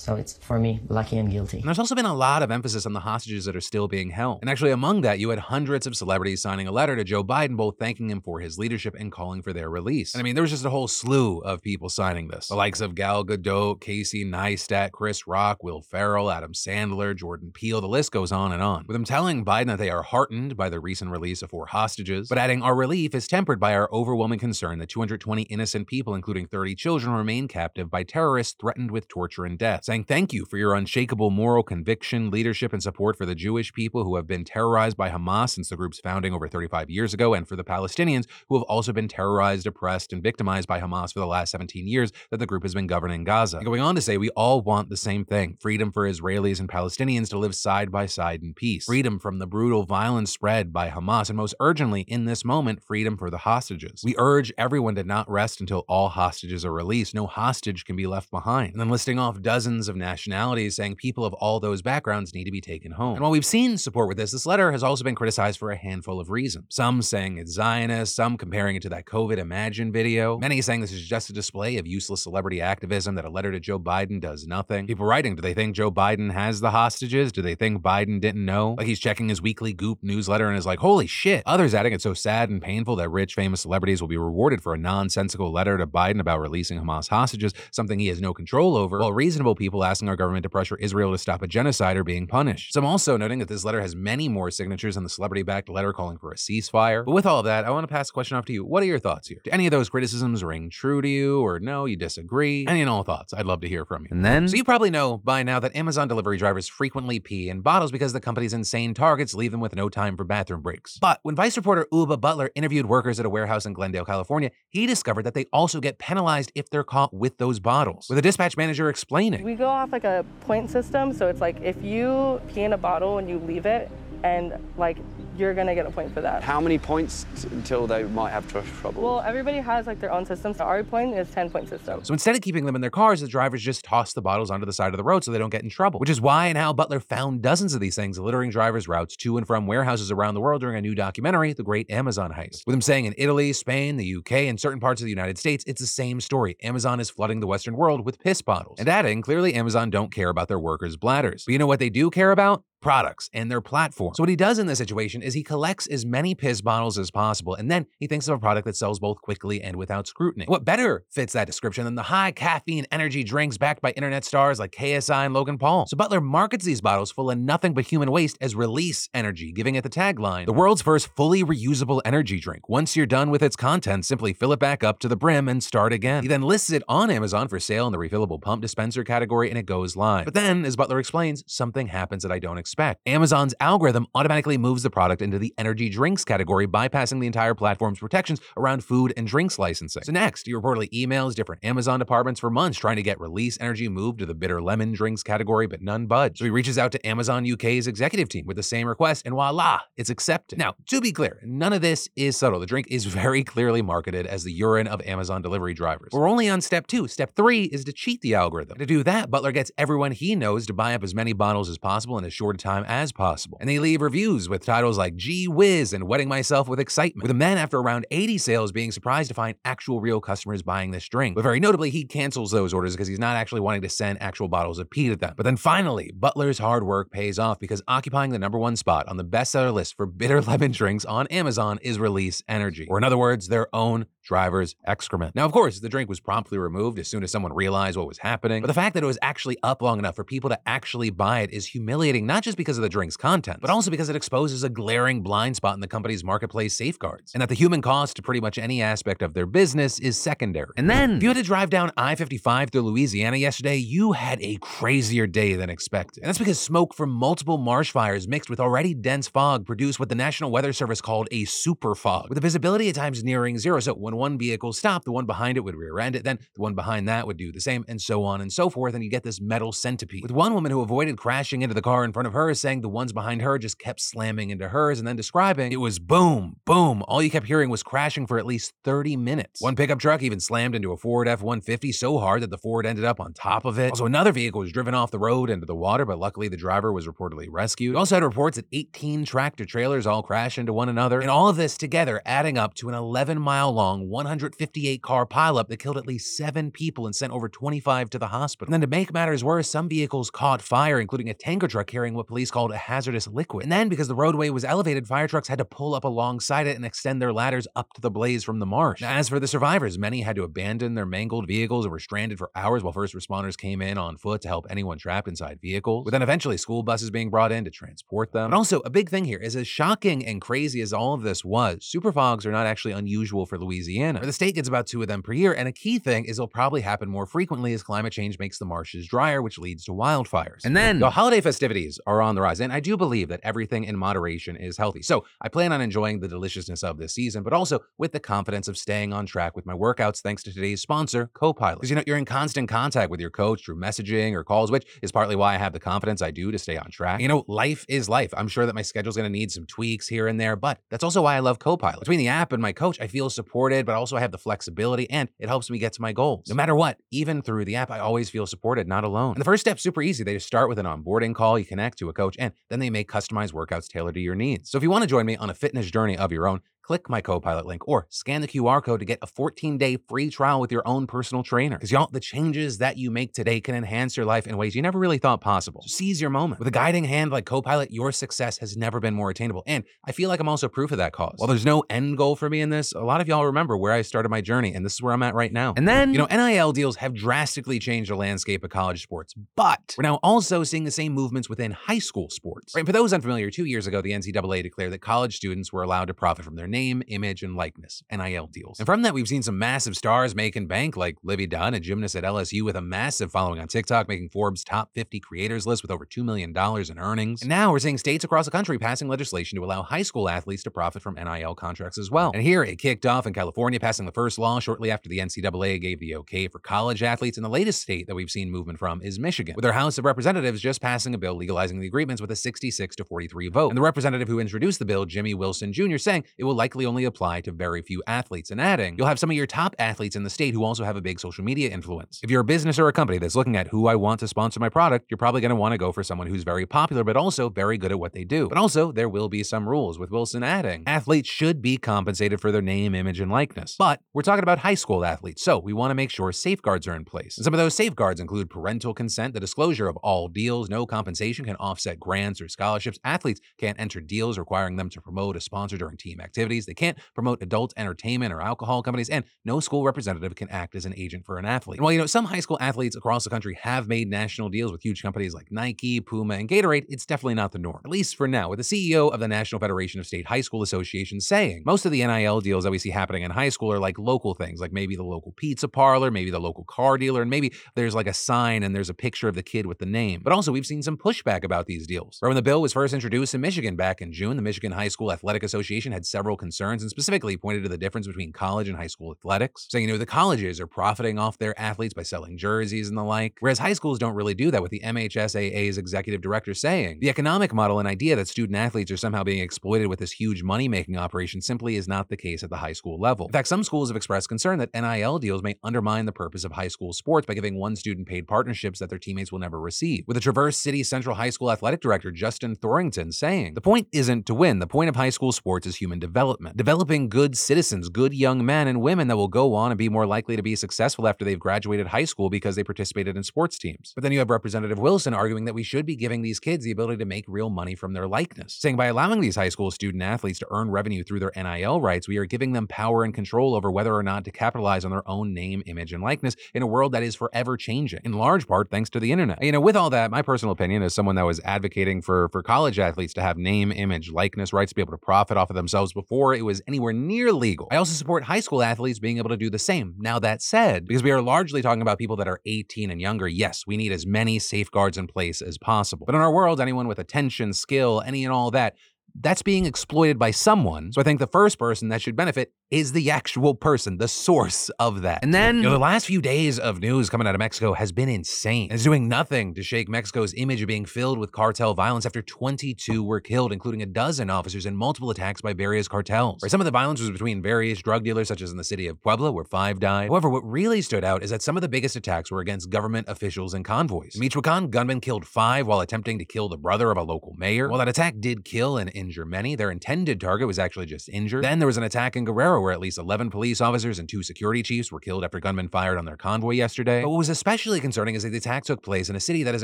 So 0.01 0.15
it's 0.15 0.33
for 0.37 0.57
me, 0.57 0.79
lucky 0.89 1.19
and 1.19 1.29
guilty. 1.29 1.57
And 1.57 1.67
there's 1.67 1.77
also 1.77 1.93
been 1.93 2.07
a 2.07 2.13
lot 2.13 2.41
of 2.41 2.49
emphasis 2.49 2.87
on 2.87 2.93
the 2.93 3.01
hostages 3.01 3.45
that 3.45 3.55
are 3.55 3.61
still 3.61 3.87
being 3.87 4.09
held. 4.09 4.39
And 4.41 4.49
actually, 4.49 4.71
among 4.71 5.01
that, 5.01 5.19
you 5.19 5.29
had 5.29 5.37
hundreds 5.37 5.85
of 5.85 5.95
celebrities 5.95 6.41
signing 6.41 6.67
a 6.67 6.71
letter 6.71 6.95
to 6.95 7.03
Joe 7.03 7.23
Biden, 7.23 7.55
both 7.55 7.77
thanking 7.77 8.09
him 8.09 8.19
for 8.19 8.39
his 8.39 8.57
leadership 8.57 8.95
and 8.97 9.11
calling 9.11 9.43
for 9.43 9.53
their 9.53 9.69
release. 9.69 10.15
And 10.15 10.19
I 10.19 10.23
mean, 10.23 10.33
there 10.33 10.41
was 10.41 10.49
just 10.49 10.65
a 10.65 10.71
whole 10.71 10.87
slew 10.87 11.37
of 11.39 11.61
people 11.61 11.87
signing 11.87 12.29
this. 12.29 12.47
The 12.47 12.55
likes 12.55 12.81
of 12.81 12.95
Gal 12.95 13.23
Gadot, 13.23 13.79
Casey 13.79 14.25
Neistat, 14.25 14.91
Chris 14.91 15.27
Rock, 15.27 15.63
Will 15.63 15.83
Ferrell, 15.83 16.31
Adam 16.31 16.53
Sandler, 16.53 17.15
Jordan 17.15 17.51
Peele, 17.53 17.79
the 17.79 17.87
list 17.87 18.11
goes 18.11 18.31
on 18.31 18.51
and 18.51 18.63
on. 18.63 18.85
With 18.87 18.95
them 18.95 19.05
telling 19.05 19.45
Biden 19.45 19.67
that 19.67 19.77
they 19.77 19.91
are 19.91 20.01
heartened 20.01 20.57
by 20.57 20.69
the 20.69 20.79
recent 20.79 21.11
release 21.11 21.43
of 21.43 21.51
four 21.51 21.67
hostages, 21.67 22.27
but 22.27 22.39
adding 22.39 22.63
our 22.63 22.73
relief 22.75 23.13
is 23.13 23.27
tempered 23.27 23.59
by 23.59 23.75
our 23.75 23.87
overwhelming 23.93 24.39
concern 24.39 24.79
that 24.79 24.89
220 24.89 25.43
innocent 25.43 25.85
people, 25.85 26.15
including 26.15 26.47
30 26.47 26.73
children, 26.73 27.13
remain 27.13 27.47
captive 27.47 27.91
by 27.91 28.01
terrorists 28.01 28.55
threatened 28.59 28.89
with 28.89 29.07
torture 29.07 29.45
and 29.45 29.59
death 29.59 29.90
saying 29.91 30.05
thank 30.05 30.31
you 30.31 30.45
for 30.45 30.57
your 30.57 30.73
unshakable 30.73 31.29
moral 31.29 31.63
conviction, 31.63 32.31
leadership, 32.31 32.71
and 32.71 32.81
support 32.81 33.17
for 33.17 33.25
the 33.25 33.35
Jewish 33.35 33.73
people 33.73 34.05
who 34.05 34.15
have 34.15 34.25
been 34.25 34.45
terrorized 34.45 34.95
by 34.95 35.09
Hamas 35.09 35.49
since 35.49 35.67
the 35.67 35.75
group's 35.75 35.99
founding 35.99 36.33
over 36.33 36.47
35 36.47 36.89
years 36.89 37.13
ago, 37.13 37.33
and 37.33 37.45
for 37.45 37.57
the 37.57 37.63
Palestinians 37.65 38.25
who 38.47 38.55
have 38.55 38.63
also 38.69 38.93
been 38.93 39.09
terrorized, 39.09 39.67
oppressed, 39.67 40.13
and 40.13 40.23
victimized 40.23 40.65
by 40.65 40.79
Hamas 40.79 41.11
for 41.11 41.19
the 41.19 41.27
last 41.27 41.51
17 41.51 41.89
years 41.89 42.13
that 42.29 42.37
the 42.37 42.45
group 42.45 42.63
has 42.63 42.73
been 42.73 42.87
governing 42.87 43.25
Gaza. 43.25 43.57
And 43.57 43.65
going 43.65 43.81
on 43.81 43.95
to 43.95 44.01
say, 44.01 44.15
we 44.15 44.29
all 44.29 44.61
want 44.61 44.87
the 44.87 44.95
same 44.95 45.25
thing 45.25 45.57
freedom 45.59 45.91
for 45.91 46.09
Israelis 46.09 46.61
and 46.61 46.69
Palestinians 46.69 47.27
to 47.31 47.37
live 47.37 47.53
side 47.53 47.91
by 47.91 48.05
side 48.05 48.41
in 48.41 48.53
peace, 48.53 48.85
freedom 48.85 49.19
from 49.19 49.39
the 49.39 49.47
brutal 49.47 49.83
violence 49.83 50.31
spread 50.31 50.71
by 50.71 50.89
Hamas, 50.89 51.27
and 51.27 51.35
most 51.35 51.55
urgently, 51.59 52.03
in 52.03 52.23
this 52.23 52.45
moment, 52.45 52.81
freedom 52.81 53.17
for 53.17 53.29
the 53.29 53.39
hostages. 53.39 54.03
We 54.05 54.15
urge 54.17 54.53
everyone 54.57 54.95
to 54.95 55.03
not 55.03 55.29
rest 55.29 55.59
until 55.59 55.83
all 55.89 56.07
hostages 56.07 56.63
are 56.63 56.71
released. 56.71 57.13
No 57.13 57.27
hostage 57.27 57.83
can 57.83 57.97
be 57.97 58.07
left 58.07 58.31
behind. 58.31 58.71
And 58.71 58.79
then 58.79 58.89
listing 58.89 59.19
off 59.19 59.41
dozens 59.41 59.80
of 59.87 59.95
nationalities, 59.95 60.75
saying 60.75 60.95
people 60.95 61.25
of 61.25 61.33
all 61.33 61.59
those 61.59 61.81
backgrounds 61.81 62.33
need 62.33 62.45
to 62.45 62.51
be 62.51 62.61
taken 62.61 62.91
home. 62.91 63.13
And 63.13 63.21
while 63.21 63.31
we've 63.31 63.45
seen 63.45 63.77
support 63.77 64.07
with 64.07 64.17
this, 64.17 64.31
this 64.31 64.45
letter 64.45 64.71
has 64.71 64.83
also 64.83 65.03
been 65.03 65.15
criticized 65.15 65.59
for 65.59 65.71
a 65.71 65.77
handful 65.77 66.19
of 66.19 66.29
reasons. 66.29 66.65
Some 66.69 67.01
saying 67.01 67.37
it's 67.37 67.51
Zionist, 67.51 68.15
some 68.15 68.37
comparing 68.37 68.75
it 68.75 68.81
to 68.83 68.89
that 68.89 69.05
COVID 69.05 69.37
Imagine 69.37 69.91
video, 69.91 70.37
many 70.37 70.61
saying 70.61 70.81
this 70.81 70.91
is 70.91 71.01
just 71.01 71.29
a 71.29 71.33
display 71.33 71.77
of 71.77 71.87
useless 71.87 72.23
celebrity 72.23 72.61
activism, 72.61 73.15
that 73.15 73.25
a 73.25 73.29
letter 73.29 73.51
to 73.51 73.59
Joe 73.59 73.79
Biden 73.79 74.19
does 74.21 74.47
nothing. 74.47 74.87
People 74.87 75.05
writing, 75.05 75.35
do 75.35 75.41
they 75.41 75.53
think 75.53 75.75
Joe 75.75 75.91
Biden 75.91 76.31
has 76.31 76.59
the 76.59 76.71
hostages? 76.71 77.31
Do 77.31 77.41
they 77.41 77.55
think 77.55 77.81
Biden 77.81 78.21
didn't 78.21 78.45
know? 78.45 78.75
Like 78.77 78.87
he's 78.87 78.99
checking 78.99 79.29
his 79.29 79.41
weekly 79.41 79.73
Goop 79.73 79.99
newsletter 80.01 80.47
and 80.47 80.57
is 80.57 80.65
like, 80.65 80.79
holy 80.79 81.07
shit. 81.07 81.43
Others 81.45 81.73
adding 81.73 81.93
it's 81.93 82.03
so 82.03 82.13
sad 82.13 82.49
and 82.49 82.61
painful 82.61 82.95
that 82.97 83.09
rich, 83.09 83.33
famous 83.35 83.61
celebrities 83.61 84.01
will 84.01 84.07
be 84.07 84.17
rewarded 84.17 84.61
for 84.61 84.73
a 84.73 84.77
nonsensical 84.77 85.51
letter 85.51 85.77
to 85.77 85.87
Biden 85.87 86.19
about 86.19 86.39
releasing 86.39 86.79
Hamas 86.79 87.09
hostages, 87.09 87.53
something 87.71 87.99
he 87.99 88.07
has 88.07 88.21
no 88.21 88.33
control 88.33 88.75
over, 88.75 88.99
while 88.99 89.13
reasonable 89.13 89.55
people 89.61 89.83
asking 89.83 90.09
our 90.09 90.15
government 90.15 90.41
to 90.41 90.49
pressure 90.49 90.75
Israel 90.77 91.11
to 91.11 91.17
stop 91.19 91.43
a 91.43 91.47
genocide 91.47 91.95
are 91.95 92.03
being 92.03 92.25
punished. 92.25 92.73
So 92.73 92.79
I'm 92.79 92.85
also 92.85 93.15
noting 93.15 93.37
that 93.39 93.47
this 93.47 93.63
letter 93.63 93.79
has 93.79 93.95
many 93.95 94.27
more 94.27 94.49
signatures 94.49 94.95
than 94.95 95.03
the 95.03 95.09
celebrity 95.09 95.43
backed 95.43 95.69
letter 95.69 95.93
calling 95.93 96.17
for 96.17 96.31
a 96.31 96.35
ceasefire. 96.35 97.05
But 97.05 97.11
with 97.11 97.27
all 97.27 97.39
of 97.39 97.45
that, 97.45 97.63
I 97.63 97.69
want 97.69 97.83
to 97.83 97.93
pass 97.93 98.07
the 98.07 98.13
question 98.13 98.37
off 98.37 98.45
to 98.45 98.53
you. 98.53 98.65
What 98.65 98.81
are 98.81 98.87
your 98.87 98.97
thoughts 98.97 99.27
here? 99.27 99.39
Do 99.43 99.51
any 99.51 99.67
of 99.67 99.71
those 99.71 99.87
criticisms 99.87 100.43
ring 100.43 100.71
true 100.71 100.99
to 101.03 101.07
you, 101.07 101.41
or 101.41 101.59
no, 101.59 101.85
you 101.85 101.95
disagree? 101.95 102.65
Any 102.67 102.81
and 102.81 102.89
all 102.89 103.03
thoughts. 103.03 103.35
I'd 103.35 103.45
love 103.45 103.61
to 103.61 103.69
hear 103.69 103.85
from 103.85 104.03
you. 104.03 104.07
And 104.09 104.25
then, 104.25 104.47
so 104.47 104.55
you 104.55 104.63
probably 104.63 104.89
know 104.89 105.19
by 105.19 105.43
now 105.43 105.59
that 105.59 105.75
Amazon 105.75 106.07
delivery 106.07 106.37
drivers 106.37 106.67
frequently 106.67 107.19
pee 107.19 107.49
in 107.49 107.61
bottles 107.61 107.91
because 107.91 108.13
the 108.13 108.19
company's 108.19 108.53
insane 108.53 108.95
targets 108.95 109.35
leave 109.35 109.51
them 109.51 109.61
with 109.61 109.75
no 109.75 109.89
time 109.89 110.17
for 110.17 110.23
bathroom 110.23 110.61
breaks. 110.61 110.97
But 110.97 111.19
when 111.21 111.35
Vice 111.35 111.55
reporter 111.55 111.85
Oobah 111.93 112.19
Butler 112.19 112.49
interviewed 112.55 112.87
workers 112.87 113.19
at 113.19 113.27
a 113.27 113.29
warehouse 113.29 113.67
in 113.67 113.73
Glendale, 113.73 114.05
California, 114.05 114.49
he 114.69 114.87
discovered 114.87 115.23
that 115.23 115.35
they 115.35 115.45
also 115.53 115.79
get 115.79 115.99
penalized 115.99 116.51
if 116.55 116.69
they're 116.71 116.83
caught 116.83 117.13
with 117.13 117.37
those 117.37 117.59
bottles. 117.59 118.07
With 118.09 118.17
a 118.17 118.23
dispatch 118.23 118.57
manager 118.57 118.89
explaining. 118.89 119.50
We 119.51 119.57
go 119.57 119.67
off 119.67 119.91
like 119.91 120.05
a 120.05 120.25
point 120.39 120.69
system, 120.69 121.11
so 121.11 121.27
it's 121.27 121.41
like 121.41 121.59
if 121.61 121.83
you 121.83 122.39
pee 122.47 122.61
in 122.61 122.71
a 122.71 122.77
bottle 122.77 123.17
and 123.17 123.27
you 123.27 123.37
leave 123.37 123.65
it, 123.65 123.91
and 124.23 124.53
like 124.77 124.95
you're 125.37 125.53
gonna 125.53 125.75
get 125.75 125.85
a 125.85 125.91
point 125.91 126.13
for 126.13 126.21
that. 126.21 126.43
How 126.43 126.59
many 126.59 126.77
points 126.77 127.25
until 127.51 127.87
they 127.87 128.03
might 128.03 128.31
have 128.31 128.47
tr- 128.47 128.59
trouble? 128.81 129.01
Well, 129.01 129.21
everybody 129.21 129.57
has 129.57 129.87
like 129.87 129.99
their 129.99 130.11
own 130.11 130.25
system. 130.25 130.53
So 130.53 130.63
our 130.63 130.83
point 130.83 131.15
is 131.15 131.29
10 131.31 131.49
point 131.49 131.69
system. 131.69 132.03
So 132.03 132.13
instead 132.13 132.35
of 132.35 132.41
keeping 132.41 132.65
them 132.65 132.75
in 132.75 132.81
their 132.81 132.89
cars, 132.89 133.21
the 133.21 133.27
drivers 133.27 133.61
just 133.61 133.83
toss 133.83 134.13
the 134.13 134.21
bottles 134.21 134.51
onto 134.51 134.65
the 134.65 134.73
side 134.73 134.93
of 134.93 134.97
the 134.97 135.03
road 135.03 135.23
so 135.23 135.31
they 135.31 135.37
don't 135.37 135.49
get 135.49 135.63
in 135.63 135.69
trouble. 135.69 135.99
Which 135.99 136.09
is 136.09 136.21
why 136.21 136.47
and 136.47 136.57
how 136.57 136.73
Butler 136.73 136.99
found 136.99 137.41
dozens 137.41 137.73
of 137.73 137.79
these 137.79 137.95
things 137.95 138.19
littering 138.19 138.49
drivers' 138.49 138.87
routes 138.87 139.15
to 139.17 139.37
and 139.37 139.47
from 139.47 139.67
warehouses 139.67 140.11
around 140.11 140.33
the 140.33 140.41
world 140.41 140.61
during 140.61 140.77
a 140.77 140.81
new 140.81 140.95
documentary, 140.95 141.53
The 141.53 141.63
Great 141.63 141.89
Amazon 141.89 142.33
Heist. 142.33 142.63
With 142.65 142.73
him 142.73 142.81
saying 142.81 143.05
in 143.05 143.15
Italy, 143.17 143.53
Spain, 143.53 143.97
the 143.97 144.15
UK, 144.17 144.31
and 144.47 144.59
certain 144.59 144.79
parts 144.79 145.01
of 145.01 145.05
the 145.05 145.11
United 145.11 145.37
States, 145.37 145.63
it's 145.67 145.81
the 145.81 145.87
same 145.87 146.21
story. 146.21 146.57
Amazon 146.61 146.99
is 146.99 147.09
flooding 147.09 147.39
the 147.39 147.47
Western 147.47 147.75
world 147.75 148.05
with 148.05 148.19
piss 148.19 148.41
bottles. 148.41 148.79
And 148.79 148.89
adding, 148.89 149.21
clearly 149.21 149.53
Amazon 149.53 149.89
don't 149.89 150.11
care 150.13 150.29
about 150.29 150.47
their 150.47 150.59
workers' 150.59 150.97
bladders. 150.97 151.43
But 151.45 151.53
you 151.53 151.59
know 151.59 151.67
what 151.67 151.79
they 151.79 151.89
do 151.89 152.09
care 152.09 152.31
about? 152.31 152.63
Products 152.81 153.29
and 153.33 153.49
their 153.49 153.61
platform. 153.61 154.13
So 154.15 154.23
what 154.23 154.29
he 154.29 154.35
does 154.35 154.59
in 154.59 154.67
this 154.67 154.79
situation 154.79 155.21
is 155.21 155.33
he 155.33 155.43
collects 155.43 155.87
as 155.87 156.05
many 156.05 156.35
piss 156.35 156.61
bottles 156.61 156.97
as 156.97 157.11
possible, 157.11 157.55
and 157.55 157.69
then 157.69 157.85
he 157.99 158.07
thinks 158.07 158.27
of 158.27 158.35
a 158.35 158.39
product 158.39 158.65
that 158.65 158.75
sells 158.75 158.99
both 158.99 159.21
quickly 159.21 159.61
and 159.61 159.75
without 159.75 160.07
scrutiny. 160.07 160.45
What 160.47 160.65
better 160.65 161.05
fits 161.09 161.33
that 161.33 161.45
description 161.45 161.85
than 161.85 161.95
the 161.95 162.03
high 162.03 162.31
caffeine 162.31 162.85
energy 162.91 163.23
drinks 163.23 163.57
backed 163.57 163.81
by 163.81 163.91
internet 163.91 164.25
stars 164.25 164.59
like 164.59 164.71
KSI 164.71 165.25
and 165.25 165.33
Logan 165.33 165.57
Paul? 165.57 165.85
So 165.85 165.95
Butler 165.95 166.21
markets 166.21 166.65
these 166.65 166.81
bottles 166.81 167.11
full 167.11 167.29
of 167.29 167.37
nothing 167.37 167.73
but 167.73 167.85
human 167.85 168.11
waste 168.11 168.37
as 168.41 168.55
release 168.55 169.09
energy, 169.13 169.51
giving 169.51 169.75
it 169.75 169.83
the 169.83 169.89
tagline, 169.89 170.45
the 170.45 170.53
world's 170.53 170.81
first 170.81 171.09
fully 171.15 171.43
reusable 171.43 172.01
energy 172.03 172.39
drink. 172.39 172.67
Once 172.67 172.95
you're 172.95 173.05
done 173.05 173.29
with 173.29 173.43
its 173.43 173.55
content, 173.55 174.05
simply 174.05 174.33
fill 174.33 174.51
it 174.51 174.59
back 174.59 174.83
up 174.83 174.99
to 174.99 175.07
the 175.07 175.15
brim 175.15 175.47
and 175.47 175.63
start 175.63 175.93
again. 175.93 176.23
He 176.23 176.27
then 176.27 176.41
lists 176.41 176.71
it 176.71 176.83
on 176.87 177.11
Amazon 177.11 177.47
for 177.47 177.59
sale 177.59 177.85
in 177.85 177.91
the 177.91 177.99
refillable 177.99 178.41
pump 178.41 178.61
dispenser 178.61 179.03
category 179.03 179.49
and 179.49 179.57
it 179.57 179.65
goes 179.65 179.95
live. 179.95 180.25
But 180.25 180.33
then, 180.33 180.65
as 180.65 180.75
Butler 180.75 180.99
explains, 180.99 181.43
something 181.47 181.87
happens 181.87 182.23
that 182.23 182.31
I 182.31 182.39
don't 182.39 182.57
expect. 182.57 182.70
Amazon's 183.05 183.53
algorithm 183.59 184.07
automatically 184.15 184.57
moves 184.57 184.83
the 184.83 184.89
product 184.89 185.21
into 185.21 185.37
the 185.37 185.53
energy 185.57 185.89
drinks 185.89 186.23
category, 186.23 186.67
bypassing 186.67 187.19
the 187.19 187.27
entire 187.27 187.53
platform's 187.53 187.99
protections 187.99 188.39
around 188.55 188.83
food 188.83 189.13
and 189.17 189.27
drinks 189.27 189.59
licensing. 189.59 190.03
So 190.03 190.11
next, 190.11 190.45
he 190.45 190.53
reportedly 190.53 190.89
emails 190.91 191.35
different 191.35 191.63
Amazon 191.65 191.99
departments 191.99 192.39
for 192.39 192.49
months 192.49 192.77
trying 192.77 192.95
to 192.95 193.03
get 193.03 193.19
release 193.19 193.57
energy 193.59 193.89
moved 193.89 194.19
to 194.19 194.25
the 194.25 194.33
bitter 194.33 194.61
lemon 194.61 194.93
drinks 194.93 195.23
category, 195.23 195.67
but 195.67 195.81
none 195.81 196.07
budge. 196.07 196.39
So 196.39 196.45
he 196.45 196.49
reaches 196.49 196.77
out 196.77 196.91
to 196.93 197.05
Amazon 197.05 197.49
UK's 197.51 197.87
executive 197.87 198.29
team 198.29 198.45
with 198.45 198.57
the 198.57 198.63
same 198.63 198.87
request, 198.87 199.23
and 199.25 199.33
voila, 199.33 199.81
it's 199.97 200.09
accepted. 200.09 200.57
Now, 200.57 200.75
to 200.87 201.01
be 201.01 201.11
clear, 201.11 201.41
none 201.43 201.73
of 201.73 201.81
this 201.81 202.07
is 202.15 202.37
subtle. 202.37 202.59
The 202.59 202.65
drink 202.65 202.87
is 202.89 203.05
very 203.21 203.43
clearly 203.43 203.81
marketed 203.81 204.25
as 204.27 204.43
the 204.43 204.51
urine 204.51 204.87
of 204.87 205.01
Amazon 205.01 205.41
delivery 205.41 205.73
drivers. 205.73 206.09
We're 206.13 206.29
only 206.29 206.49
on 206.49 206.61
step 206.61 206.87
two. 206.87 207.07
Step 207.07 207.35
three 207.35 207.63
is 207.65 207.83
to 207.85 207.93
cheat 207.93 208.21
the 208.21 208.35
algorithm. 208.35 208.77
To 208.77 208.85
do 208.85 209.03
that, 209.03 209.29
Butler 209.29 209.51
gets 209.51 209.71
everyone 209.77 210.11
he 210.11 210.35
knows 210.35 210.65
to 210.67 210.73
buy 210.73 210.93
up 210.93 211.03
as 211.03 211.13
many 211.13 211.33
bottles 211.33 211.69
as 211.69 211.77
possible 211.77 212.17
in 212.17 212.25
as 212.25 212.33
short 212.33 212.60
time 212.61 212.85
as 212.87 213.11
possible. 213.11 213.57
And 213.59 213.69
they 213.69 213.79
leave 213.79 214.01
reviews 214.01 214.47
with 214.47 214.65
titles 214.65 214.97
like 214.97 215.15
Gee 215.15 215.47
Whiz 215.47 215.93
and 215.93 216.07
Wetting 216.07 216.29
Myself 216.29 216.67
with 216.67 216.79
Excitement, 216.79 217.23
with 217.23 217.31
a 217.31 217.35
man 217.35 217.57
after 217.57 217.79
around 217.79 218.05
80 218.11 218.37
sales, 218.37 218.71
being 218.71 218.91
surprised 218.91 219.29
to 219.29 219.33
find 219.33 219.57
actual 219.65 219.99
real 219.99 220.21
customers 220.21 220.61
buying 220.61 220.91
this 220.91 221.07
drink. 221.07 221.35
But 221.35 221.43
very 221.43 221.59
notably, 221.59 221.89
he 221.89 222.05
cancels 222.05 222.51
those 222.51 222.73
orders 222.73 222.93
because 222.93 223.07
he's 223.07 223.19
not 223.19 223.35
actually 223.35 223.61
wanting 223.61 223.81
to 223.81 223.89
send 223.89 224.21
actual 224.21 224.47
bottles 224.47 224.79
of 224.79 224.89
pee 224.89 225.09
to 225.09 225.15
them. 225.15 225.33
But 225.35 225.43
then 225.43 225.57
finally, 225.57 226.11
Butler's 226.15 226.59
hard 226.59 226.83
work 226.83 227.11
pays 227.11 227.39
off 227.39 227.59
because 227.59 227.81
occupying 227.87 228.31
the 228.31 228.39
number 228.39 228.57
one 228.57 228.75
spot 228.75 229.07
on 229.07 229.17
the 229.17 229.25
bestseller 229.25 229.73
list 229.73 229.95
for 229.95 230.05
bitter 230.05 230.41
lemon 230.51 230.71
drinks 230.71 231.05
on 231.05 231.27
Amazon 231.27 231.79
is 231.81 231.99
Release 231.99 232.41
Energy, 232.47 232.87
or 232.89 232.97
in 232.97 233.03
other 233.03 233.17
words, 233.17 233.47
their 233.47 233.67
own 233.75 234.05
driver's 234.23 234.75
excrement. 234.85 235.35
Now, 235.35 235.45
of 235.45 235.51
course, 235.51 235.79
the 235.79 235.89
drink 235.89 236.09
was 236.09 236.19
promptly 236.19 236.57
removed 236.57 236.99
as 236.99 237.07
soon 237.07 237.23
as 237.23 237.31
someone 237.31 237.53
realized 237.53 237.97
what 237.97 238.07
was 238.07 238.19
happening, 238.19 238.61
but 238.61 238.67
the 238.67 238.73
fact 238.73 238.93
that 238.93 239.03
it 239.03 239.07
was 239.07 239.17
actually 239.21 239.57
up 239.63 239.81
long 239.81 239.99
enough 239.99 240.15
for 240.15 240.23
people 240.23 240.49
to 240.49 240.59
actually 240.67 241.09
buy 241.09 241.41
it 241.41 241.51
is 241.51 241.67
humiliating, 241.67 242.25
not 242.25 242.43
just 242.43 242.57
because 242.57 242.77
of 242.77 242.81
the 242.81 242.89
drink's 242.89 243.17
content, 243.17 243.59
but 243.61 243.69
also 243.69 243.91
because 243.91 244.09
it 244.09 244.15
exposes 244.15 244.63
a 244.63 244.69
glaring 244.69 245.21
blind 245.21 245.55
spot 245.55 245.73
in 245.73 245.79
the 245.79 245.87
company's 245.87 246.23
marketplace 246.23 246.75
safeguards, 246.75 247.33
and 247.33 247.41
that 247.41 247.49
the 247.49 247.55
human 247.55 247.81
cost 247.81 248.15
to 248.15 248.21
pretty 248.21 248.41
much 248.41 248.57
any 248.57 248.81
aspect 248.81 249.21
of 249.21 249.33
their 249.33 249.45
business 249.45 249.99
is 249.99 250.19
secondary. 250.19 250.71
And 250.77 250.89
then, 250.89 251.17
if 251.17 251.23
you 251.23 251.29
had 251.29 251.37
to 251.37 251.43
drive 251.43 251.69
down 251.69 251.91
I 251.97 252.15
55 252.15 252.69
through 252.69 252.81
Louisiana 252.81 253.37
yesterday, 253.37 253.77
you 253.77 254.13
had 254.13 254.41
a 254.41 254.57
crazier 254.61 255.27
day 255.27 255.55
than 255.55 255.69
expected. 255.69 256.23
And 256.23 256.29
that's 256.29 256.39
because 256.39 256.59
smoke 256.59 256.93
from 256.93 257.09
multiple 257.09 257.57
marsh 257.57 257.91
fires 257.91 258.27
mixed 258.27 258.49
with 258.49 258.59
already 258.59 258.93
dense 258.93 259.27
fog 259.27 259.65
produced 259.65 259.99
what 259.99 260.09
the 260.09 260.15
National 260.15 260.51
Weather 260.51 260.73
Service 260.73 261.01
called 261.01 261.27
a 261.31 261.45
super 261.45 261.95
fog, 261.95 262.29
with 262.29 262.35
the 262.35 262.41
visibility 262.41 262.89
at 262.89 262.95
times 262.95 263.23
nearing 263.23 263.57
zero. 263.57 263.79
So 263.79 263.93
when 264.11 264.19
one 264.19 264.37
vehicle 264.37 264.73
stopped, 264.73 265.05
the 265.05 265.11
one 265.11 265.25
behind 265.25 265.57
it 265.57 265.61
would 265.61 265.75
rear 265.75 265.99
end 265.99 266.15
it, 266.15 266.23
then 266.23 266.39
the 266.55 266.61
one 266.61 266.75
behind 266.75 267.07
that 267.07 267.27
would 267.27 267.37
do 267.37 267.51
the 267.51 267.61
same, 267.61 267.85
and 267.87 268.01
so 268.01 268.23
on 268.23 268.41
and 268.41 268.51
so 268.51 268.69
forth. 268.69 268.93
And 268.93 269.03
you 269.03 269.09
get 269.09 269.23
this 269.23 269.39
metal 269.39 269.71
centipede. 269.71 270.23
With 270.23 270.31
one 270.31 270.53
woman 270.53 270.71
who 270.71 270.81
avoided 270.81 271.17
crashing 271.17 271.61
into 271.61 271.73
the 271.73 271.81
car 271.81 272.03
in 272.03 272.11
front 272.11 272.27
of 272.27 272.33
her 272.33 272.53
saying 272.53 272.81
the 272.81 272.89
ones 272.89 273.13
behind 273.13 273.41
her 273.41 273.57
just 273.57 273.79
kept 273.79 274.01
slamming 274.01 274.49
into 274.49 274.69
hers, 274.69 274.99
and 274.99 275.07
then 275.07 275.15
describing 275.15 275.71
it 275.71 275.77
was 275.77 275.99
boom, 275.99 276.57
boom. 276.65 277.03
All 277.07 277.23
you 277.23 277.29
kept 277.29 277.47
hearing 277.47 277.69
was 277.69 277.83
crashing 277.83 278.27
for 278.27 278.37
at 278.37 278.45
least 278.45 278.73
30 278.83 279.17
minutes. 279.17 279.61
One 279.61 279.75
pickup 279.75 279.99
truck 279.99 280.21
even 280.21 280.39
slammed 280.39 280.75
into 280.75 280.91
a 280.91 280.97
Ford 280.97 281.27
F 281.27 281.41
150 281.41 281.91
so 281.91 282.17
hard 282.17 282.41
that 282.43 282.49
the 282.49 282.57
Ford 282.57 282.85
ended 282.85 283.05
up 283.05 283.19
on 283.19 283.33
top 283.33 283.65
of 283.65 283.79
it. 283.79 283.91
Also, 283.91 284.05
another 284.05 284.31
vehicle 284.31 284.61
was 284.61 284.71
driven 284.71 284.93
off 284.93 285.11
the 285.11 285.19
road 285.19 285.49
into 285.49 285.65
the 285.65 285.75
water, 285.75 286.05
but 286.05 286.19
luckily 286.19 286.47
the 286.47 286.57
driver 286.57 286.91
was 286.91 287.07
reportedly 287.07 287.47
rescued. 287.49 287.95
Also 287.95 288.15
had 288.15 288.23
reports 288.23 288.57
that 288.57 288.65
18 288.71 289.25
tractor 289.25 289.65
trailers 289.65 290.05
all 290.05 290.23
crashed 290.23 290.57
into 290.57 290.73
one 290.73 290.89
another, 290.89 291.21
and 291.21 291.29
all 291.29 291.47
of 291.47 291.55
this 291.55 291.77
together 291.77 292.21
adding 292.25 292.57
up 292.57 292.73
to 292.75 292.89
an 292.89 292.95
11 292.95 293.39
mile 293.39 293.71
long, 293.71 294.00
158 294.09 295.01
car 295.01 295.25
pileup 295.25 295.67
that 295.67 295.77
killed 295.77 295.97
at 295.97 296.07
least 296.07 296.35
seven 296.35 296.71
people 296.71 297.05
and 297.05 297.15
sent 297.15 297.33
over 297.33 297.49
25 297.49 298.09
to 298.11 298.19
the 298.19 298.27
hospital. 298.27 298.67
And 298.67 298.73
then 298.73 298.81
to 298.81 298.95
make 298.95 299.13
matters 299.13 299.43
worse, 299.43 299.69
some 299.69 299.89
vehicles 299.89 300.29
caught 300.29 300.61
fire, 300.61 300.99
including 300.99 301.29
a 301.29 301.33
tanker 301.33 301.67
truck 301.67 301.87
carrying 301.87 302.13
what 302.13 302.27
police 302.27 302.51
called 302.51 302.71
a 302.71 302.77
hazardous 302.77 303.27
liquid. 303.27 303.63
And 303.63 303.71
then, 303.71 303.89
because 303.89 304.07
the 304.07 304.15
roadway 304.15 304.49
was 304.49 304.65
elevated, 304.65 305.07
fire 305.07 305.27
trucks 305.27 305.47
had 305.47 305.57
to 305.59 305.65
pull 305.65 305.93
up 305.93 306.03
alongside 306.03 306.67
it 306.67 306.75
and 306.75 306.85
extend 306.85 307.21
their 307.21 307.33
ladders 307.33 307.67
up 307.75 307.93
to 307.93 308.01
the 308.01 308.11
blaze 308.11 308.43
from 308.43 308.59
the 308.59 308.65
marsh. 308.65 309.01
Now, 309.01 309.13
as 309.15 309.29
for 309.29 309.39
the 309.39 309.47
survivors, 309.47 309.97
many 309.97 310.21
had 310.21 310.35
to 310.35 310.43
abandon 310.43 310.95
their 310.95 311.05
mangled 311.05 311.47
vehicles 311.47 311.85
and 311.85 311.91
were 311.91 311.99
stranded 311.99 312.37
for 312.37 312.51
hours 312.55 312.83
while 312.83 312.93
first 312.93 313.13
responders 313.13 313.57
came 313.57 313.81
in 313.81 313.97
on 313.97 314.17
foot 314.17 314.41
to 314.41 314.47
help 314.47 314.65
anyone 314.69 314.97
trapped 314.97 315.27
inside 315.27 315.59
vehicles, 315.61 316.05
with 316.05 316.11
then 316.11 316.21
eventually 316.21 316.57
school 316.57 316.83
buses 316.83 317.09
being 317.11 317.29
brought 317.29 317.51
in 317.51 317.63
to 317.65 317.71
transport 317.71 318.31
them. 318.31 318.49
But 318.49 318.57
also, 318.57 318.79
a 318.81 318.89
big 318.89 319.09
thing 319.09 319.25
here 319.25 319.39
is 319.39 319.55
as 319.55 319.67
shocking 319.67 320.25
and 320.25 320.41
crazy 320.41 320.81
as 320.81 320.93
all 320.93 321.13
of 321.13 321.21
this 321.21 321.43
was, 321.43 321.85
super 321.85 322.11
fogs 322.11 322.45
are 322.45 322.51
not 322.51 322.65
actually 322.65 322.93
unusual 322.93 323.45
for 323.45 323.57
Louisiana. 323.57 323.90
Where 323.99 324.25
the 324.25 324.33
state 324.33 324.55
gets 324.55 324.67
about 324.67 324.87
two 324.87 325.01
of 325.01 325.07
them 325.07 325.21
per 325.21 325.33
year, 325.33 325.53
and 325.53 325.67
a 325.67 325.71
key 325.71 325.99
thing 325.99 326.25
is 326.25 326.37
it'll 326.37 326.47
probably 326.47 326.81
happen 326.81 327.09
more 327.09 327.25
frequently 327.25 327.73
as 327.73 327.83
climate 327.83 328.13
change 328.13 328.39
makes 328.39 328.57
the 328.57 328.65
marshes 328.65 329.07
drier, 329.07 329.41
which 329.41 329.57
leads 329.57 329.85
to 329.85 329.91
wildfires. 329.91 330.65
And 330.65 330.75
then 330.75 330.99
the 330.99 331.09
holiday 331.09 331.41
festivities 331.41 331.99
are 332.05 332.21
on 332.21 332.35
the 332.35 332.41
rise, 332.41 332.59
and 332.59 332.71
I 332.71 332.79
do 332.79 332.97
believe 332.97 333.29
that 333.29 333.39
everything 333.43 333.83
in 333.83 333.97
moderation 333.97 334.55
is 334.55 334.77
healthy. 334.77 335.01
So 335.01 335.25
I 335.41 335.49
plan 335.49 335.71
on 335.71 335.81
enjoying 335.81 336.19
the 336.19 336.27
deliciousness 336.27 336.83
of 336.83 336.97
this 336.97 337.13
season, 337.13 337.43
but 337.43 337.53
also 337.53 337.79
with 337.97 338.11
the 338.11 338.19
confidence 338.19 338.67
of 338.67 338.77
staying 338.77 339.13
on 339.13 339.25
track 339.25 339.55
with 339.55 339.65
my 339.65 339.73
workouts 339.73 340.21
thanks 340.21 340.43
to 340.43 340.53
today's 340.53 340.81
sponsor, 340.81 341.29
Copilot. 341.33 341.79
Because 341.79 341.89
you 341.89 341.95
know, 341.95 342.03
you're 342.05 342.17
in 342.17 342.25
constant 342.25 342.69
contact 342.69 343.09
with 343.09 343.19
your 343.19 343.29
coach 343.29 343.65
through 343.65 343.79
messaging 343.79 344.33
or 344.33 344.43
calls, 344.43 344.71
which 344.71 344.85
is 345.01 345.11
partly 345.11 345.35
why 345.35 345.55
I 345.55 345.57
have 345.57 345.73
the 345.73 345.79
confidence 345.79 346.21
I 346.21 346.31
do 346.31 346.51
to 346.51 346.59
stay 346.59 346.77
on 346.77 346.89
track. 346.91 347.21
You 347.21 347.27
know, 347.27 347.43
life 347.47 347.85
is 347.87 348.09
life. 348.09 348.33
I'm 348.35 348.47
sure 348.47 348.65
that 348.65 348.75
my 348.75 348.81
schedule's 348.81 349.15
gonna 349.15 349.29
need 349.29 349.51
some 349.51 349.65
tweaks 349.65 350.07
here 350.07 350.27
and 350.27 350.39
there, 350.39 350.55
but 350.55 350.79
that's 350.89 351.03
also 351.03 351.21
why 351.21 351.35
I 351.35 351.39
love 351.39 351.59
Copilot. 351.59 351.99
Between 351.99 352.19
the 352.19 352.27
app 352.27 352.51
and 352.51 352.61
my 352.61 352.73
coach, 352.73 352.99
I 352.99 353.07
feel 353.07 353.29
supported, 353.29 353.80
but 353.85 353.95
also 353.95 354.17
I 354.17 354.19
have 354.19 354.31
the 354.31 354.37
flexibility 354.37 355.09
and 355.09 355.29
it 355.39 355.47
helps 355.47 355.69
me 355.69 355.77
get 355.77 355.93
to 355.93 356.01
my 356.01 356.13
goals. 356.13 356.47
No 356.49 356.55
matter 356.55 356.75
what, 356.75 356.97
even 357.11 357.41
through 357.41 357.65
the 357.65 357.75
app, 357.75 357.91
I 357.91 357.99
always 357.99 358.29
feel 358.29 358.45
supported, 358.45 358.87
not 358.87 359.03
alone. 359.03 359.33
And 359.33 359.41
the 359.41 359.45
first 359.45 359.61
step's 359.61 359.81
super 359.83 360.01
easy. 360.01 360.23
They 360.23 360.33
just 360.33 360.47
start 360.47 360.69
with 360.69 360.79
an 360.79 360.85
onboarding 360.85 361.35
call, 361.35 361.59
you 361.59 361.65
connect 361.65 361.97
to 361.99 362.09
a 362.09 362.13
coach, 362.13 362.35
and 362.39 362.53
then 362.69 362.79
they 362.79 362.89
make 362.89 363.09
customized 363.09 363.53
workouts 363.53 363.87
tailored 363.87 364.15
to 364.15 364.19
your 364.19 364.35
needs. 364.35 364.69
So 364.69 364.77
if 364.77 364.83
you 364.83 364.89
want 364.89 365.03
to 365.03 365.07
join 365.07 365.25
me 365.25 365.35
on 365.37 365.49
a 365.49 365.53
fitness 365.53 365.89
journey 365.89 366.17
of 366.17 366.31
your 366.31 366.47
own, 366.47 366.61
click 366.81 367.09
my 367.09 367.21
Copilot 367.21 367.65
link 367.65 367.87
or 367.87 368.07
scan 368.09 368.41
the 368.41 368.47
QR 368.47 368.83
code 368.83 368.99
to 368.99 369.05
get 369.05 369.19
a 369.21 369.27
14 369.27 369.77
day 369.77 369.97
free 370.07 370.29
trial 370.29 370.59
with 370.59 370.71
your 370.71 370.83
own 370.85 371.07
personal 371.07 371.43
trainer. 371.43 371.77
Because 371.77 371.91
y'all, 371.91 372.09
the 372.11 372.19
changes 372.19 372.79
that 372.79 372.97
you 372.97 373.11
make 373.11 373.33
today 373.33 373.61
can 373.61 373.75
enhance 373.75 374.17
your 374.17 374.25
life 374.25 374.47
in 374.47 374.57
ways 374.57 374.75
you 374.75 374.81
never 374.81 374.99
really 374.99 375.17
thought 375.17 375.41
possible. 375.41 375.81
So 375.83 375.95
seize 375.95 376.19
your 376.19 376.29
moment. 376.29 376.59
With 376.59 376.67
a 376.67 376.71
guiding 376.71 377.03
hand 377.05 377.31
like 377.31 377.45
Copilot, 377.45 377.91
your 377.91 378.11
success 378.11 378.57
has 378.59 378.75
never 378.75 378.99
been 378.99 379.13
more 379.13 379.29
attainable. 379.29 379.63
And 379.67 379.83
I 380.05 380.11
feel 380.11 380.29
like 380.29 380.39
I'm 380.39 380.49
also 380.49 380.67
proof 380.67 380.91
of 380.91 380.97
that 380.97 381.13
cause. 381.13 381.35
While 381.37 381.47
there's 381.47 381.65
no 381.65 381.83
end 381.89 382.17
goal 382.17 382.35
for 382.35 382.49
me 382.49 382.61
in 382.61 382.69
this, 382.69 382.93
a 382.93 382.99
lot 382.99 383.21
of 383.21 383.27
y'all 383.27 383.45
remember 383.45 383.77
where 383.77 383.91
I 383.91 384.01
started 384.01 384.29
my 384.29 384.41
journey, 384.41 384.73
and 384.73 384.85
this 384.85 384.93
is 384.93 385.01
where 385.01 385.13
I'm 385.13 385.23
at 385.23 385.33
right 385.33 385.51
now. 385.51 385.73
And 385.77 385.87
then, 385.87 386.13
you 386.13 386.17
know, 386.17 386.25
NIL 386.25 386.71
deals 386.71 386.97
have 386.97 387.13
drastically 387.13 387.79
changed 387.79 388.09
the 388.09 388.15
landscape 388.15 388.63
of 388.63 388.69
college 388.69 389.03
sports, 389.03 389.33
but 389.55 389.95
we're 389.97 390.03
now 390.03 390.19
also 390.23 390.63
seeing 390.63 390.83
the 390.83 390.91
same 390.91 391.13
movements 391.13 391.49
within 391.49 391.71
high 391.71 391.99
school 391.99 392.29
sports. 392.29 392.75
Right? 392.75 392.85
For 392.85 392.91
those 392.91 393.13
unfamiliar, 393.13 393.49
two 393.49 393.65
years 393.65 393.87
ago, 393.87 394.01
the 394.01 394.11
NCAA 394.11 394.63
declared 394.63 394.91
that 394.91 394.99
college 394.99 395.35
students 395.35 395.71
were 395.71 395.83
allowed 395.83 396.05
to 396.05 396.13
profit 396.13 396.45
from 396.45 396.55
their 396.55 396.67
name, 396.71 397.03
image, 397.07 397.43
and 397.43 397.55
likeness, 397.55 398.01
NIL 398.11 398.47
deals. 398.47 398.79
And 398.79 398.85
from 398.85 399.01
that, 399.03 399.13
we've 399.13 399.27
seen 399.27 399.43
some 399.43 399.59
massive 399.59 399.95
stars 399.95 400.33
making 400.33 400.67
bank, 400.67 400.97
like 400.97 401.17
Livvy 401.23 401.47
Dunne, 401.47 401.73
a 401.73 401.79
gymnast 401.79 402.15
at 402.15 402.23
LSU 402.23 402.63
with 402.63 402.75
a 402.75 402.81
massive 402.81 403.31
following 403.31 403.59
on 403.59 403.67
TikTok, 403.67 404.07
making 404.07 404.29
Forbes' 404.29 404.63
top 404.63 404.91
50 404.93 405.19
creators 405.19 405.67
list 405.67 405.83
with 405.83 405.91
over 405.91 406.05
$2 406.05 406.23
million 406.23 406.51
in 406.51 406.99
earnings. 406.99 407.41
And 407.41 407.49
now 407.49 407.71
we're 407.71 407.79
seeing 407.79 407.97
states 407.97 408.23
across 408.23 408.45
the 408.45 408.51
country 408.51 408.79
passing 408.79 409.07
legislation 409.07 409.57
to 409.57 409.65
allow 409.65 409.83
high 409.83 410.01
school 410.01 410.29
athletes 410.29 410.63
to 410.63 410.71
profit 410.71 411.01
from 411.01 411.15
NIL 411.15 411.55
contracts 411.55 411.97
as 411.97 412.09
well. 412.09 412.31
And 412.33 412.41
here 412.41 412.63
it 412.63 412.77
kicked 412.77 413.05
off 413.05 413.27
in 413.27 413.33
California, 413.33 413.79
passing 413.79 414.05
the 414.05 414.11
first 414.11 414.39
law 414.39 414.59
shortly 414.59 414.89
after 414.89 415.09
the 415.09 415.19
NCAA 415.19 415.81
gave 415.81 415.99
the 415.99 416.15
okay 416.17 416.47
for 416.47 416.59
college 416.59 417.03
athletes. 417.03 417.37
And 417.37 417.45
the 417.45 417.49
latest 417.49 417.81
state 417.81 418.07
that 418.07 418.15
we've 418.15 418.31
seen 418.31 418.49
movement 418.49 418.79
from 418.79 419.01
is 419.01 419.19
Michigan, 419.19 419.55
with 419.55 419.63
their 419.63 419.73
House 419.73 419.97
of 419.97 420.05
Representatives 420.05 420.61
just 420.61 420.81
passing 420.81 421.13
a 421.13 421.17
bill 421.17 421.35
legalizing 421.35 421.79
the 421.79 421.87
agreements 421.87 422.21
with 422.21 422.31
a 422.31 422.35
66 422.35 422.95
to 422.95 423.03
43 423.03 423.49
vote. 423.49 423.69
And 423.69 423.77
the 423.77 423.81
representative 423.81 424.27
who 424.27 424.39
introduced 424.39 424.79
the 424.79 424.85
bill, 424.85 425.05
Jimmy 425.05 425.33
Wilson 425.33 425.73
Jr., 425.73 425.97
saying 425.97 426.23
it 426.37 426.43
will 426.43 426.55
likely 426.61 426.85
only 426.85 427.05
apply 427.05 427.41
to 427.41 427.51
very 427.51 427.81
few 427.81 428.03
athletes, 428.05 428.51
and 428.51 428.61
adding, 428.61 428.95
you'll 428.95 429.07
have 429.07 429.17
some 429.17 429.31
of 429.31 429.35
your 429.35 429.47
top 429.47 429.75
athletes 429.79 430.15
in 430.15 430.23
the 430.23 430.29
state 430.29 430.53
who 430.53 430.63
also 430.63 430.83
have 430.83 430.95
a 430.95 431.01
big 431.01 431.19
social 431.19 431.43
media 431.43 431.67
influence. 431.71 432.19
If 432.21 432.29
you're 432.29 432.41
a 432.41 432.51
business 432.55 432.77
or 432.77 432.87
a 432.87 432.93
company 432.93 433.17
that's 433.17 433.33
looking 433.35 433.55
at 433.55 433.67
who 433.69 433.87
I 433.87 433.95
want 433.95 434.19
to 434.19 434.27
sponsor 434.27 434.59
my 434.59 434.69
product, 434.69 435.07
you're 435.09 435.17
probably 435.17 435.41
going 435.41 435.49
to 435.49 435.55
want 435.55 435.71
to 435.71 435.79
go 435.79 435.91
for 435.91 436.03
someone 436.03 436.27
who's 436.27 436.43
very 436.43 436.67
popular, 436.67 437.03
but 437.03 437.17
also 437.17 437.49
very 437.49 437.79
good 437.79 437.91
at 437.91 437.99
what 437.99 438.13
they 438.13 438.23
do. 438.23 438.47
But 438.47 438.59
also, 438.59 438.91
there 438.91 439.09
will 439.09 439.27
be 439.27 439.41
some 439.41 439.67
rules, 439.67 439.97
with 439.97 440.11
Wilson 440.11 440.43
adding, 440.43 440.83
athletes 440.85 441.27
should 441.27 441.63
be 441.63 441.77
compensated 441.77 442.39
for 442.39 442.51
their 442.51 442.61
name, 442.61 442.93
image, 442.93 443.19
and 443.19 443.31
likeness. 443.31 443.75
But 443.79 444.01
we're 444.13 444.21
talking 444.21 444.43
about 444.43 444.59
high 444.59 444.75
school 444.75 445.03
athletes, 445.03 445.43
so 445.43 445.57
we 445.57 445.73
want 445.73 445.89
to 445.89 445.95
make 445.95 446.11
sure 446.11 446.31
safeguards 446.31 446.87
are 446.87 446.95
in 446.95 447.05
place. 447.05 447.39
And 447.39 447.43
some 447.43 447.55
of 447.55 447.59
those 447.59 447.73
safeguards 447.73 448.19
include 448.19 448.51
parental 448.51 448.93
consent, 448.93 449.33
the 449.33 449.39
disclosure 449.39 449.87
of 449.87 449.97
all 449.97 450.27
deals, 450.27 450.69
no 450.69 450.85
compensation 450.85 451.43
can 451.43 451.55
offset 451.55 451.99
grants 451.99 452.39
or 452.39 452.47
scholarships. 452.47 452.99
Athletes 453.03 453.41
can't 453.57 453.79
enter 453.79 453.99
deals 453.99 454.37
requiring 454.37 454.75
them 454.75 454.91
to 454.91 455.01
promote 455.01 455.35
a 455.35 455.41
sponsor 455.41 455.75
during 455.75 455.97
team 455.97 456.21
activities. 456.21 456.50
They 456.59 456.73
can't 456.73 456.97
promote 457.13 457.41
adult 457.41 457.73
entertainment 457.77 458.33
or 458.33 458.41
alcohol 458.41 458.83
companies, 458.83 459.09
and 459.09 459.25
no 459.45 459.59
school 459.59 459.83
representative 459.83 460.35
can 460.35 460.49
act 460.49 460.75
as 460.75 460.85
an 460.85 460.93
agent 460.97 461.25
for 461.25 461.37
an 461.37 461.45
athlete. 461.45 461.77
And 461.77 461.83
while 461.83 461.93
you 461.93 461.99
know 461.99 462.05
some 462.05 462.25
high 462.25 462.39
school 462.39 462.57
athletes 462.59 462.95
across 462.95 463.23
the 463.23 463.29
country 463.29 463.57
have 463.61 463.87
made 463.87 464.09
national 464.09 464.49
deals 464.49 464.71
with 464.71 464.83
huge 464.83 465.01
companies 465.01 465.33
like 465.33 465.51
Nike, 465.51 465.99
Puma, 465.99 466.35
and 466.35 466.49
Gatorade, 466.49 466.85
it's 466.89 467.05
definitely 467.05 467.35
not 467.35 467.51
the 467.51 467.59
norm. 467.59 467.81
At 467.85 467.91
least 467.91 468.15
for 468.15 468.27
now, 468.27 468.49
with 468.49 468.59
the 468.59 468.63
CEO 468.63 469.11
of 469.11 469.19
the 469.19 469.27
National 469.27 469.59
Federation 469.59 469.99
of 469.99 470.07
State 470.07 470.27
High 470.27 470.41
School 470.41 470.61
Associations 470.61 471.27
saying 471.27 471.63
most 471.65 471.85
of 471.85 471.91
the 471.91 472.05
NIL 472.05 472.41
deals 472.41 472.63
that 472.63 472.71
we 472.71 472.77
see 472.77 472.89
happening 472.89 473.23
in 473.23 473.31
high 473.31 473.49
school 473.49 473.71
are 473.71 473.79
like 473.79 473.97
local 473.97 474.33
things, 474.33 474.59
like 474.59 474.71
maybe 474.71 474.95
the 474.95 475.03
local 475.03 475.31
pizza 475.33 475.67
parlor, 475.67 476.11
maybe 476.11 476.31
the 476.31 476.39
local 476.39 476.63
car 476.65 476.97
dealer, 476.97 477.21
and 477.21 477.29
maybe 477.29 477.53
there's 477.75 477.95
like 477.95 478.07
a 478.07 478.13
sign 478.13 478.63
and 478.63 478.75
there's 478.75 478.89
a 478.89 478.93
picture 478.93 479.27
of 479.27 479.35
the 479.35 479.43
kid 479.43 479.65
with 479.65 479.79
the 479.79 479.85
name. 479.85 480.21
But 480.23 480.33
also, 480.33 480.51
we've 480.51 480.65
seen 480.65 480.81
some 480.81 480.97
pushback 480.97 481.43
about 481.43 481.65
these 481.65 481.87
deals. 481.87 482.19
Right 482.21 482.29
when 482.29 482.35
the 482.35 482.41
bill 482.41 482.61
was 482.61 482.73
first 482.73 482.93
introduced 482.93 483.33
in 483.33 483.41
Michigan 483.41 483.75
back 483.75 484.01
in 484.01 484.11
June, 484.11 484.35
the 484.35 484.43
Michigan 484.43 484.71
High 484.71 484.87
School 484.87 485.11
Athletic 485.11 485.43
Association 485.43 485.91
had 485.91 486.05
several 486.05 486.37
concerns 486.41 486.81
and 486.81 486.91
specifically 486.91 487.37
pointed 487.37 487.63
to 487.63 487.69
the 487.69 487.77
difference 487.77 488.05
between 488.05 488.33
college 488.33 488.67
and 488.67 488.75
high 488.75 488.87
school 488.87 489.11
athletics, 489.11 489.67
saying, 489.69 489.87
you 489.87 489.93
know, 489.93 489.97
the 489.97 490.05
colleges 490.05 490.59
are 490.59 490.67
profiting 490.67 491.17
off 491.17 491.37
their 491.37 491.57
athletes 491.57 491.93
by 491.93 492.03
selling 492.03 492.37
jerseys 492.37 492.89
and 492.89 492.97
the 492.97 493.03
like, 493.03 493.37
whereas 493.39 493.59
high 493.59 493.71
schools 493.71 493.99
don't 493.99 494.15
really 494.15 494.33
do 494.33 494.51
that, 494.51 494.61
with 494.61 494.71
the 494.71 494.81
MHSAA's 494.81 495.77
executive 495.77 496.21
director 496.21 496.53
saying, 496.53 496.99
the 496.99 497.09
economic 497.09 497.53
model 497.53 497.79
and 497.79 497.87
idea 497.87 498.17
that 498.17 498.27
student 498.27 498.57
athletes 498.57 498.91
are 498.91 498.97
somehow 498.97 499.23
being 499.23 499.41
exploited 499.41 499.87
with 499.87 499.99
this 499.99 500.11
huge 500.11 500.43
money 500.43 500.67
making 500.67 500.97
operation 500.97 501.41
simply 501.41 501.77
is 501.77 501.87
not 501.87 502.09
the 502.09 502.17
case 502.17 502.43
at 502.43 502.49
the 502.49 502.57
high 502.57 502.73
school 502.73 502.99
level. 502.99 503.27
In 503.27 503.31
fact, 503.31 503.47
some 503.47 503.63
schools 503.63 503.89
have 503.89 503.95
expressed 503.95 504.27
concern 504.27 504.59
that 504.59 504.73
NIL 504.73 505.19
deals 505.19 505.43
may 505.43 505.55
undermine 505.63 506.05
the 506.05 506.11
purpose 506.11 506.43
of 506.43 506.51
high 506.51 506.67
school 506.67 506.91
sports 506.91 507.25
by 507.27 507.35
giving 507.35 507.59
one 507.59 507.75
student 507.75 508.07
paid 508.07 508.27
partnerships 508.27 508.79
that 508.79 508.89
their 508.89 508.99
teammates 508.99 509.31
will 509.31 509.39
never 509.39 509.59
receive. 509.59 510.03
With 510.07 510.15
the 510.15 510.21
Traverse 510.21 510.57
City 510.57 510.83
Central 510.83 511.15
High 511.15 511.29
School 511.29 511.51
athletic 511.51 511.81
director 511.81 512.11
Justin 512.11 512.55
Thorington 512.55 513.13
saying, 513.13 513.53
the 513.53 513.61
point 513.61 513.87
isn't 513.91 514.25
to 514.25 514.33
win, 514.33 514.59
the 514.59 514.67
point 514.67 514.89
of 514.89 514.95
high 514.95 515.09
school 515.11 515.31
sports 515.31 515.67
is 515.67 515.75
human 515.75 515.99
development. 515.99 516.30
Developing 516.55 517.09
good 517.09 517.37
citizens, 517.37 517.89
good 517.89 518.13
young 518.13 518.45
men 518.45 518.67
and 518.67 518.81
women 518.81 519.07
that 519.07 519.17
will 519.17 519.27
go 519.27 519.53
on 519.55 519.71
and 519.71 519.77
be 519.77 519.89
more 519.89 520.05
likely 520.05 520.35
to 520.35 520.41
be 520.41 520.55
successful 520.55 521.07
after 521.07 521.25
they've 521.25 521.39
graduated 521.39 521.87
high 521.87 522.05
school 522.05 522.29
because 522.29 522.55
they 522.55 522.63
participated 522.63 523.17
in 523.17 523.23
sports 523.23 523.57
teams. 523.57 523.91
But 523.95 524.03
then 524.03 524.11
you 524.11 524.19
have 524.19 524.29
Representative 524.29 524.79
Wilson 524.79 525.13
arguing 525.13 525.45
that 525.45 525.53
we 525.53 525.63
should 525.63 525.85
be 525.85 525.95
giving 525.95 526.21
these 526.21 526.39
kids 526.39 526.63
the 526.63 526.71
ability 526.71 526.97
to 526.97 527.05
make 527.05 527.25
real 527.27 527.49
money 527.49 527.75
from 527.75 527.93
their 527.93 528.07
likeness, 528.07 528.53
saying 528.53 528.77
by 528.77 528.87
allowing 528.87 529.21
these 529.21 529.35
high 529.35 529.49
school 529.49 529.71
student 529.71 530.03
athletes 530.03 530.39
to 530.39 530.47
earn 530.51 530.69
revenue 530.71 531.03
through 531.03 531.19
their 531.19 531.31
NIL 531.35 531.81
rights, 531.81 532.07
we 532.07 532.17
are 532.17 532.25
giving 532.25 532.53
them 532.53 532.67
power 532.67 533.03
and 533.03 533.13
control 533.13 533.55
over 533.55 533.71
whether 533.71 533.95
or 533.95 534.03
not 534.03 534.25
to 534.25 534.31
capitalize 534.31 534.85
on 534.85 534.91
their 534.91 535.07
own 535.07 535.33
name, 535.33 535.63
image, 535.65 535.93
and 535.93 536.03
likeness 536.03 536.35
in 536.53 536.61
a 536.61 536.67
world 536.67 536.91
that 536.91 537.03
is 537.03 537.15
forever 537.15 537.57
changing, 537.57 537.99
in 538.03 538.13
large 538.13 538.47
part 538.47 538.69
thanks 538.69 538.89
to 538.89 538.99
the 538.99 539.11
internet. 539.11 539.41
You 539.41 539.51
know, 539.51 539.61
with 539.61 539.75
all 539.75 539.89
that, 539.89 540.11
my 540.11 540.21
personal 540.21 540.51
opinion 540.51 540.83
as 540.83 540.93
someone 540.93 541.15
that 541.15 541.25
was 541.25 541.39
advocating 541.43 542.01
for, 542.01 542.29
for 542.29 542.43
college 542.43 542.79
athletes 542.79 543.13
to 543.15 543.21
have 543.21 543.37
name, 543.37 543.71
image, 543.71 544.11
likeness 544.11 544.53
rights 544.53 544.71
to 544.71 544.75
be 544.75 544.81
able 544.81 544.93
to 544.93 544.97
profit 544.97 545.37
off 545.37 545.49
of 545.49 545.55
themselves 545.55 545.91
before 546.21 546.35
it 546.35 546.45
was 546.45 546.61
anywhere 546.67 546.93
near 546.93 547.33
legal. 547.33 547.67
I 547.71 547.77
also 547.77 547.93
support 547.93 548.23
high 548.23 548.41
school 548.41 548.61
athletes 548.61 548.99
being 548.99 549.17
able 549.17 549.29
to 549.29 549.37
do 549.37 549.49
the 549.49 549.57
same. 549.57 549.95
Now, 549.97 550.19
that 550.19 550.43
said, 550.43 550.85
because 550.85 551.01
we 551.01 551.09
are 551.09 551.19
largely 551.19 551.63
talking 551.63 551.81
about 551.81 551.97
people 551.97 552.15
that 552.17 552.27
are 552.27 552.39
18 552.45 552.91
and 552.91 553.01
younger, 553.01 553.27
yes, 553.27 553.63
we 553.65 553.75
need 553.75 553.91
as 553.91 554.05
many 554.05 554.37
safeguards 554.37 554.99
in 554.99 555.07
place 555.07 555.41
as 555.41 555.57
possible. 555.57 556.05
But 556.05 556.13
in 556.13 556.21
our 556.21 556.31
world, 556.31 556.61
anyone 556.61 556.87
with 556.87 556.99
attention, 556.99 557.53
skill, 557.53 558.03
any 558.05 558.23
and 558.23 558.31
all 558.31 558.51
that, 558.51 558.75
that's 559.19 559.41
being 559.41 559.65
exploited 559.65 560.19
by 560.19 560.29
someone. 560.29 560.91
So 560.91 561.01
I 561.01 561.03
think 561.03 561.19
the 561.19 561.25
first 561.25 561.57
person 561.57 561.89
that 561.89 562.03
should 562.03 562.15
benefit 562.15 562.53
is 562.71 562.93
the 562.93 563.11
actual 563.11 563.53
person, 563.53 563.97
the 563.97 564.07
source 564.07 564.69
of 564.79 565.01
that. 565.01 565.19
And 565.23 565.33
then, 565.33 565.57
you 565.57 565.63
know, 565.63 565.71
the 565.71 565.79
last 565.79 566.05
few 566.05 566.21
days 566.21 566.57
of 566.57 566.79
news 566.79 567.09
coming 567.09 567.27
out 567.27 567.35
of 567.35 567.39
Mexico 567.39 567.73
has 567.73 567.91
been 567.91 568.07
insane. 568.07 568.69
It's 568.71 568.83
doing 568.83 569.09
nothing 569.09 569.53
to 569.55 569.61
shake 569.61 569.89
Mexico's 569.89 570.33
image 570.35 570.61
of 570.61 570.67
being 570.67 570.85
filled 570.85 571.19
with 571.19 571.33
cartel 571.33 571.73
violence 571.73 572.05
after 572.05 572.21
22 572.21 573.03
were 573.03 573.19
killed, 573.19 573.51
including 573.51 573.81
a 573.81 573.85
dozen 573.85 574.29
officers 574.29 574.65
in 574.65 574.77
multiple 574.77 575.09
attacks 575.09 575.41
by 575.41 575.51
various 575.51 575.89
cartels. 575.89 576.41
Right, 576.41 576.49
some 576.49 576.61
of 576.61 576.65
the 576.65 576.71
violence 576.71 577.01
was 577.01 577.11
between 577.11 577.41
various 577.41 577.81
drug 577.81 578.05
dealers, 578.05 578.29
such 578.29 578.41
as 578.41 578.51
in 578.51 578.57
the 578.57 578.63
city 578.63 578.87
of 578.87 579.01
Puebla, 579.01 579.33
where 579.33 579.43
five 579.43 579.81
died. 579.81 580.09
However, 580.09 580.29
what 580.29 580.45
really 580.45 580.81
stood 580.81 581.03
out 581.03 581.23
is 581.23 581.29
that 581.29 581.41
some 581.41 581.57
of 581.57 581.61
the 581.61 581.69
biggest 581.69 581.97
attacks 581.97 582.31
were 582.31 582.39
against 582.39 582.69
government 582.69 583.09
officials 583.09 583.53
and 583.53 583.65
convoys. 583.65 584.15
In 584.15 584.21
Michoacan, 584.21 584.69
gunmen 584.69 585.01
killed 585.01 585.27
five 585.27 585.67
while 585.67 585.81
attempting 585.81 586.19
to 586.19 586.25
kill 586.25 586.47
the 586.47 586.57
brother 586.57 586.89
of 586.89 586.97
a 586.97 587.03
local 587.03 587.33
mayor. 587.37 587.67
While 587.67 587.79
that 587.79 587.89
attack 587.89 588.15
did 588.21 588.45
kill 588.45 588.77
and 588.77 588.89
injure 588.95 589.25
many, 589.25 589.55
their 589.55 589.71
intended 589.71 590.21
target 590.21 590.47
was 590.47 590.57
actually 590.57 590.85
just 590.85 591.09
injured. 591.09 591.43
Then 591.43 591.59
there 591.59 591.67
was 591.67 591.77
an 591.77 591.83
attack 591.83 592.15
in 592.15 592.23
Guerrero 592.23 592.60
where 592.61 592.71
at 592.71 592.79
least 592.79 592.97
11 592.97 593.29
police 593.29 593.61
officers 593.61 593.99
and 593.99 594.07
two 594.07 594.23
security 594.23 594.63
chiefs 594.63 594.91
were 594.91 594.99
killed 594.99 595.23
after 595.23 595.39
gunmen 595.39 595.67
fired 595.67 595.97
on 595.97 596.05
their 596.05 596.17
convoy 596.17 596.51
yesterday. 596.51 597.01
But 597.01 597.09
what 597.09 597.17
was 597.17 597.29
especially 597.29 597.79
concerning 597.79 598.15
is 598.15 598.23
that 598.23 598.29
the 598.29 598.37
attack 598.37 598.63
took 598.63 598.83
place 598.83 599.09
in 599.09 599.15
a 599.15 599.19
city 599.19 599.43
that 599.43 599.55
is 599.55 599.63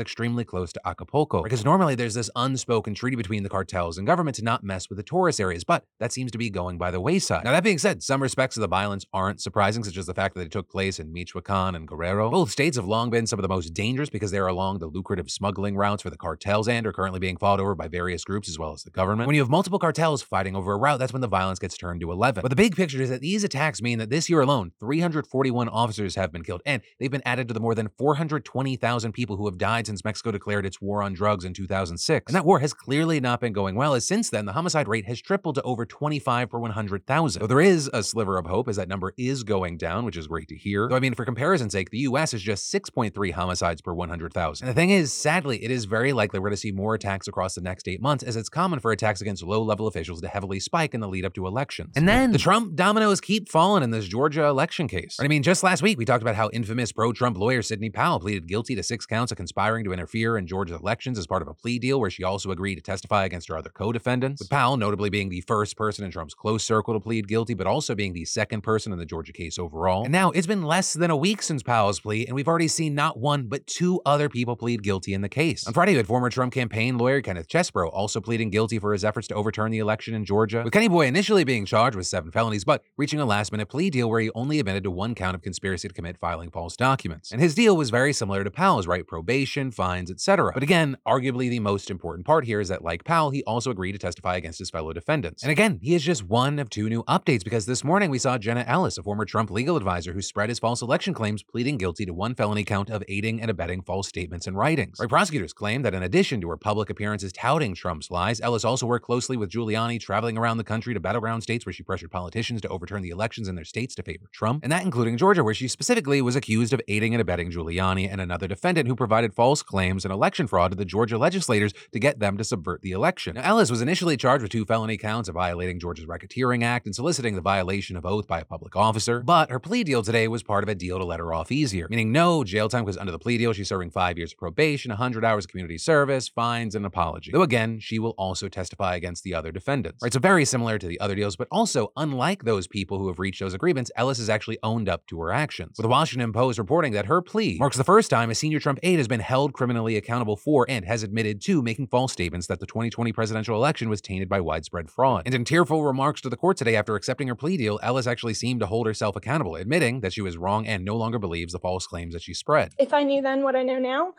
extremely 0.00 0.44
close 0.44 0.72
to 0.72 0.80
Acapulco, 0.86 1.42
because 1.42 1.64
normally 1.64 1.94
there's 1.94 2.14
this 2.14 2.30
unspoken 2.36 2.94
treaty 2.94 3.16
between 3.16 3.42
the 3.42 3.48
cartels 3.48 3.98
and 3.98 4.06
government 4.06 4.36
to 4.36 4.44
not 4.44 4.62
mess 4.62 4.88
with 4.88 4.96
the 4.96 5.02
tourist 5.02 5.40
areas, 5.40 5.64
but 5.64 5.84
that 6.00 6.12
seems 6.12 6.30
to 6.32 6.38
be 6.38 6.50
going 6.50 6.78
by 6.78 6.90
the 6.90 7.00
wayside. 7.00 7.44
Now, 7.44 7.52
that 7.52 7.64
being 7.64 7.78
said, 7.78 8.02
some 8.02 8.22
respects 8.22 8.56
of 8.56 8.60
the 8.60 8.68
violence 8.68 9.04
aren't 9.12 9.40
surprising, 9.40 9.84
such 9.84 9.96
as 9.96 10.06
the 10.06 10.14
fact 10.14 10.34
that 10.34 10.42
it 10.42 10.50
took 10.50 10.70
place 10.70 10.98
in 10.98 11.12
Michoacan 11.12 11.74
and 11.74 11.86
Guerrero. 11.86 12.30
Both 12.30 12.50
states 12.50 12.76
have 12.76 12.86
long 12.86 13.10
been 13.10 13.26
some 13.26 13.38
of 13.38 13.42
the 13.42 13.48
most 13.48 13.74
dangerous 13.74 14.10
because 14.10 14.30
they 14.30 14.38
are 14.38 14.46
along 14.46 14.78
the 14.78 14.86
lucrative 14.86 15.30
smuggling 15.30 15.76
routes 15.76 16.02
for 16.02 16.10
the 16.10 16.16
cartels 16.16 16.68
and 16.68 16.86
are 16.86 16.92
currently 16.92 17.20
being 17.20 17.36
fought 17.36 17.60
over 17.60 17.74
by 17.74 17.88
various 17.88 18.24
groups 18.24 18.48
as 18.48 18.58
well 18.58 18.72
as 18.72 18.82
the 18.82 18.90
government. 18.90 19.26
When 19.26 19.34
you 19.34 19.42
have 19.42 19.50
multiple 19.50 19.78
cartels 19.78 20.22
fighting 20.22 20.56
over 20.56 20.72
a 20.72 20.78
route, 20.78 20.98
that's 20.98 21.12
when 21.12 21.20
the 21.20 21.28
violence 21.28 21.58
gets 21.58 21.76
turned 21.76 22.00
to 22.00 22.10
11. 22.10 22.40
But 22.42 22.48
the 22.48 22.56
big 22.56 22.76
picture 22.76 22.87
is 22.94 23.10
that 23.10 23.20
these 23.20 23.44
attacks 23.44 23.82
mean 23.82 23.98
that 23.98 24.10
this 24.10 24.28
year 24.28 24.40
alone, 24.40 24.72
341 24.80 25.68
officers 25.68 26.14
have 26.14 26.32
been 26.32 26.42
killed, 26.42 26.62
and 26.66 26.82
they've 26.98 27.10
been 27.10 27.22
added 27.24 27.48
to 27.48 27.54
the 27.54 27.60
more 27.60 27.74
than 27.74 27.88
420,000 27.98 29.12
people 29.12 29.36
who 29.36 29.46
have 29.46 29.58
died 29.58 29.86
since 29.86 30.04
Mexico 30.04 30.30
declared 30.30 30.66
its 30.66 30.80
war 30.80 31.02
on 31.02 31.12
drugs 31.12 31.44
in 31.44 31.54
2006. 31.54 32.30
And 32.30 32.36
that 32.36 32.44
war 32.44 32.60
has 32.60 32.72
clearly 32.74 33.20
not 33.20 33.40
been 33.40 33.52
going 33.52 33.74
well, 33.74 33.94
as 33.94 34.06
since 34.06 34.30
then, 34.30 34.46
the 34.46 34.52
homicide 34.52 34.88
rate 34.88 35.06
has 35.06 35.20
tripled 35.20 35.56
to 35.56 35.62
over 35.62 35.84
25 35.84 36.50
per 36.50 36.58
100,000. 36.58 37.40
Though 37.40 37.46
there 37.46 37.60
is 37.60 37.90
a 37.92 38.02
sliver 38.02 38.38
of 38.38 38.46
hope 38.46 38.68
as 38.68 38.76
that 38.76 38.88
number 38.88 39.12
is 39.16 39.44
going 39.44 39.76
down, 39.76 40.04
which 40.04 40.16
is 40.16 40.26
great 40.26 40.48
to 40.48 40.56
hear. 40.56 40.88
Though, 40.88 40.96
I 40.96 41.00
mean, 41.00 41.14
for 41.14 41.24
comparison's 41.24 41.72
sake, 41.72 41.90
the 41.90 41.98
US 41.98 42.34
is 42.34 42.42
just 42.42 42.72
6.3 42.72 43.32
homicides 43.32 43.80
per 43.80 43.92
100,000. 43.92 44.66
And 44.66 44.74
the 44.74 44.78
thing 44.78 44.90
is, 44.90 45.12
sadly, 45.12 45.62
it 45.62 45.70
is 45.70 45.84
very 45.84 46.12
likely 46.12 46.38
we're 46.38 46.48
going 46.48 46.56
to 46.56 46.60
see 46.60 46.72
more 46.72 46.94
attacks 46.94 47.28
across 47.28 47.54
the 47.54 47.60
next 47.60 47.88
eight 47.88 48.00
months, 48.00 48.24
as 48.24 48.36
it's 48.36 48.48
common 48.48 48.80
for 48.80 48.92
attacks 48.92 49.20
against 49.20 49.42
low 49.42 49.62
level 49.62 49.86
officials 49.86 50.20
to 50.20 50.28
heavily 50.28 50.60
spike 50.60 50.94
in 50.94 51.00
the 51.00 51.08
lead 51.08 51.24
up 51.24 51.34
to 51.34 51.46
elections. 51.46 51.92
And 51.96 52.08
then 52.08 52.32
the 52.32 52.38
Trump 52.38 52.76
dominoes 52.78 53.20
keep 53.20 53.48
falling 53.48 53.82
in 53.82 53.90
this 53.90 54.06
Georgia 54.06 54.44
election 54.44 54.86
case. 54.86 55.16
I 55.20 55.26
mean, 55.26 55.42
just 55.42 55.64
last 55.64 55.82
week 55.82 55.98
we 55.98 56.04
talked 56.04 56.22
about 56.22 56.36
how 56.36 56.48
infamous 56.52 56.92
pro-Trump 56.92 57.36
lawyer 57.36 57.60
Sidney 57.60 57.90
Powell 57.90 58.20
pleaded 58.20 58.46
guilty 58.46 58.76
to 58.76 58.84
six 58.84 59.04
counts 59.04 59.32
of 59.32 59.36
conspiring 59.36 59.84
to 59.84 59.92
interfere 59.92 60.38
in 60.38 60.46
Georgia's 60.46 60.80
elections 60.80 61.18
as 61.18 61.26
part 61.26 61.42
of 61.42 61.48
a 61.48 61.54
plea 61.54 61.80
deal 61.80 61.98
where 61.98 62.08
she 62.08 62.22
also 62.22 62.52
agreed 62.52 62.76
to 62.76 62.80
testify 62.80 63.24
against 63.24 63.48
her 63.48 63.58
other 63.58 63.70
co-defendants. 63.70 64.40
With 64.40 64.50
Powell 64.50 64.76
notably 64.76 65.10
being 65.10 65.28
the 65.28 65.40
first 65.40 65.76
person 65.76 66.04
in 66.04 66.12
Trump's 66.12 66.34
close 66.34 66.62
circle 66.62 66.94
to 66.94 67.00
plead 67.00 67.26
guilty, 67.26 67.52
but 67.52 67.66
also 67.66 67.96
being 67.96 68.12
the 68.12 68.24
second 68.24 68.60
person 68.60 68.92
in 68.92 68.98
the 69.00 69.04
Georgia 69.04 69.32
case 69.32 69.58
overall. 69.58 70.04
And 70.04 70.12
now 70.12 70.30
it's 70.30 70.46
been 70.46 70.62
less 70.62 70.92
than 70.92 71.10
a 71.10 71.16
week 71.16 71.42
since 71.42 71.64
Powell's 71.64 71.98
plea, 71.98 72.26
and 72.26 72.36
we've 72.36 72.46
already 72.46 72.68
seen 72.68 72.94
not 72.94 73.18
one 73.18 73.48
but 73.48 73.66
two 73.66 74.00
other 74.06 74.28
people 74.28 74.54
plead 74.54 74.84
guilty 74.84 75.14
in 75.14 75.20
the 75.20 75.28
case. 75.28 75.66
On 75.66 75.72
Friday, 75.72 75.94
we 75.94 75.96
had 75.96 76.06
former 76.06 76.30
Trump 76.30 76.52
campaign 76.52 76.96
lawyer 76.96 77.22
Kenneth 77.22 77.48
Chesebro 77.48 77.90
also 77.92 78.20
pleading 78.20 78.50
guilty 78.50 78.78
for 78.78 78.92
his 78.92 79.04
efforts 79.04 79.26
to 79.26 79.34
overturn 79.34 79.72
the 79.72 79.80
election 79.80 80.14
in 80.14 80.24
Georgia. 80.24 80.62
With 80.62 80.72
Kenny 80.72 80.86
Boy 80.86 81.08
initially 81.08 81.42
being 81.42 81.66
charged 81.66 81.96
with 81.96 82.06
seven 82.06 82.30
felonies, 82.30 82.67
but 82.68 82.84
reaching 82.98 83.18
a 83.18 83.24
last 83.24 83.50
minute 83.50 83.66
plea 83.66 83.88
deal 83.88 84.10
where 84.10 84.20
he 84.20 84.30
only 84.34 84.60
admitted 84.60 84.84
to 84.84 84.90
one 84.90 85.14
count 85.14 85.34
of 85.34 85.40
conspiracy 85.40 85.88
to 85.88 85.94
commit 85.94 86.18
filing 86.18 86.50
false 86.50 86.76
documents. 86.76 87.32
And 87.32 87.40
his 87.40 87.54
deal 87.54 87.74
was 87.74 87.88
very 87.88 88.12
similar 88.12 88.44
to 88.44 88.50
Powell's, 88.50 88.86
right? 88.86 89.06
Probation, 89.06 89.70
fines, 89.70 90.10
etc. 90.10 90.50
But 90.52 90.62
again, 90.62 90.98
arguably 91.06 91.48
the 91.48 91.60
most 91.60 91.90
important 91.90 92.26
part 92.26 92.44
here 92.44 92.60
is 92.60 92.68
that, 92.68 92.84
like 92.84 93.04
Powell, 93.04 93.30
he 93.30 93.42
also 93.44 93.70
agreed 93.70 93.92
to 93.92 93.98
testify 93.98 94.36
against 94.36 94.58
his 94.58 94.68
fellow 94.68 94.92
defendants. 94.92 95.42
And 95.42 95.50
again, 95.50 95.78
he 95.80 95.94
is 95.94 96.02
just 96.02 96.24
one 96.24 96.58
of 96.58 96.68
two 96.68 96.90
new 96.90 97.04
updates 97.04 97.42
because 97.42 97.64
this 97.64 97.82
morning 97.82 98.10
we 98.10 98.18
saw 98.18 98.36
Jenna 98.36 98.66
Ellis, 98.68 98.98
a 98.98 99.02
former 99.02 99.24
Trump 99.24 99.50
legal 99.50 99.78
advisor 99.78 100.12
who 100.12 100.20
spread 100.20 100.50
his 100.50 100.58
false 100.58 100.82
election 100.82 101.14
claims, 101.14 101.42
pleading 101.42 101.78
guilty 101.78 102.04
to 102.04 102.12
one 102.12 102.34
felony 102.34 102.64
count 102.64 102.90
of 102.90 103.02
aiding 103.08 103.40
and 103.40 103.50
abetting 103.50 103.80
false 103.80 104.08
statements 104.08 104.46
and 104.46 104.58
writings. 104.58 105.00
Right, 105.00 105.08
prosecutors 105.08 105.54
claim 105.54 105.80
that 105.84 105.94
in 105.94 106.02
addition 106.02 106.42
to 106.42 106.50
her 106.50 106.58
public 106.58 106.90
appearances 106.90 107.32
touting 107.32 107.74
Trump's 107.74 108.10
lies, 108.10 108.42
Ellis 108.42 108.66
also 108.66 108.84
worked 108.84 109.06
closely 109.06 109.38
with 109.38 109.50
Giuliani, 109.50 109.98
traveling 109.98 110.36
around 110.36 110.58
the 110.58 110.64
country 110.64 110.92
to 110.92 111.00
battleground 111.00 111.42
states 111.42 111.64
where 111.64 111.72
she 111.72 111.82
pressured 111.82 112.10
politicians 112.10 112.47
to 112.56 112.68
overturn 112.68 113.02
the 113.02 113.10
elections 113.10 113.48
in 113.48 113.54
their 113.54 113.64
states 113.64 113.94
to 113.94 114.02
favor 114.02 114.26
Trump, 114.32 114.62
and 114.62 114.72
that 114.72 114.82
including 114.82 115.16
Georgia, 115.16 115.44
where 115.44 115.54
she 115.54 115.68
specifically 115.68 116.22
was 116.22 116.34
accused 116.34 116.72
of 116.72 116.80
aiding 116.88 117.14
and 117.14 117.20
abetting 117.20 117.50
Giuliani 117.50 118.10
and 118.10 118.20
another 118.20 118.48
defendant 118.48 118.88
who 118.88 118.96
provided 118.96 119.34
false 119.34 119.62
claims 119.62 120.04
and 120.04 120.12
election 120.12 120.46
fraud 120.46 120.70
to 120.72 120.76
the 120.76 120.84
Georgia 120.84 121.18
legislators 121.18 121.72
to 121.92 121.98
get 121.98 122.18
them 122.18 122.36
to 122.38 122.44
subvert 122.44 122.82
the 122.82 122.92
election. 122.92 123.34
Now, 123.34 123.42
Ellis 123.42 123.70
was 123.70 123.82
initially 123.82 124.16
charged 124.16 124.42
with 124.42 124.50
two 124.50 124.64
felony 124.64 124.96
counts 124.96 125.28
of 125.28 125.34
violating 125.34 125.78
Georgia's 125.78 126.06
Racketeering 126.06 126.64
Act 126.64 126.86
and 126.86 126.94
soliciting 126.94 127.34
the 127.34 127.40
violation 127.40 127.96
of 127.96 128.06
oath 128.06 128.26
by 128.26 128.40
a 128.40 128.44
public 128.44 128.74
officer, 128.74 129.20
but 129.20 129.50
her 129.50 129.60
plea 129.60 129.84
deal 129.84 130.02
today 130.02 130.26
was 130.26 130.42
part 130.42 130.64
of 130.64 130.68
a 130.68 130.74
deal 130.74 130.98
to 130.98 131.04
let 131.04 131.20
her 131.20 131.32
off 131.34 131.52
easier, 131.52 131.86
meaning 131.90 132.12
no 132.12 132.44
jail 132.44 132.68
time 132.68 132.84
because 132.84 132.96
under 132.96 133.12
the 133.12 133.18
plea 133.18 133.38
deal 133.38 133.52
she's 133.52 133.68
serving 133.68 133.90
five 133.90 134.16
years 134.16 134.32
of 134.32 134.38
probation, 134.38 134.88
100 134.90 135.24
hours 135.24 135.44
of 135.44 135.50
community 135.50 135.78
service, 135.78 136.28
fines, 136.28 136.74
and 136.74 136.84
an 136.84 136.86
apology. 136.86 137.30
Though 137.32 137.42
again, 137.42 137.78
she 137.80 137.98
will 137.98 138.14
also 138.18 138.48
testify 138.48 138.94
against 138.94 139.24
the 139.24 139.34
other 139.34 139.52
defendants. 139.52 140.02
Right, 140.02 140.12
so 140.12 140.20
very 140.20 140.44
similar 140.44 140.78
to 140.78 140.86
the 140.86 141.00
other 141.00 141.14
deals, 141.14 141.36
but 141.36 141.48
also 141.50 141.92
unlike 141.96 142.37
those 142.44 142.66
people 142.66 142.98
who 142.98 143.08
have 143.08 143.18
reached 143.18 143.40
those 143.40 143.54
agreements, 143.54 143.90
Ellis 143.96 144.18
has 144.18 144.30
actually 144.30 144.58
owned 144.62 144.88
up 144.88 145.06
to 145.06 145.20
her 145.20 145.32
actions. 145.32 145.76
With 145.76 145.84
the 145.84 145.88
Washington 145.88 146.32
Post 146.32 146.58
reporting 146.58 146.92
that 146.92 147.06
her 147.06 147.22
plea 147.22 147.56
marks 147.58 147.76
the 147.76 147.84
first 147.84 148.10
time 148.10 148.30
a 148.30 148.34
senior 148.34 148.60
Trump 148.60 148.78
aide 148.82 148.98
has 148.98 149.08
been 149.08 149.20
held 149.20 149.52
criminally 149.52 149.96
accountable 149.96 150.36
for 150.36 150.66
and 150.68 150.84
has 150.84 151.02
admitted 151.02 151.40
to 151.42 151.62
making 151.62 151.88
false 151.88 152.12
statements 152.12 152.46
that 152.46 152.60
the 152.60 152.66
2020 152.66 153.12
presidential 153.12 153.56
election 153.56 153.88
was 153.88 154.00
tainted 154.00 154.28
by 154.28 154.40
widespread 154.40 154.90
fraud. 154.90 155.22
And 155.26 155.34
in 155.34 155.44
tearful 155.44 155.84
remarks 155.84 156.20
to 156.22 156.28
the 156.28 156.36
court 156.36 156.56
today 156.56 156.76
after 156.76 156.96
accepting 156.96 157.28
her 157.28 157.34
plea 157.34 157.56
deal, 157.56 157.78
Ellis 157.82 158.06
actually 158.06 158.34
seemed 158.34 158.60
to 158.60 158.66
hold 158.66 158.86
herself 158.86 159.16
accountable, 159.16 159.56
admitting 159.56 160.00
that 160.00 160.12
she 160.12 160.20
was 160.20 160.36
wrong 160.36 160.66
and 160.66 160.84
no 160.84 160.96
longer 160.96 161.18
believes 161.18 161.52
the 161.52 161.58
false 161.58 161.86
claims 161.86 162.14
that 162.14 162.22
she 162.22 162.34
spread. 162.34 162.74
If 162.78 162.92
I 162.92 163.02
knew 163.02 163.22
then 163.22 163.42
what 163.42 163.56
I 163.56 163.62
know 163.62 163.78
now, 163.78 164.14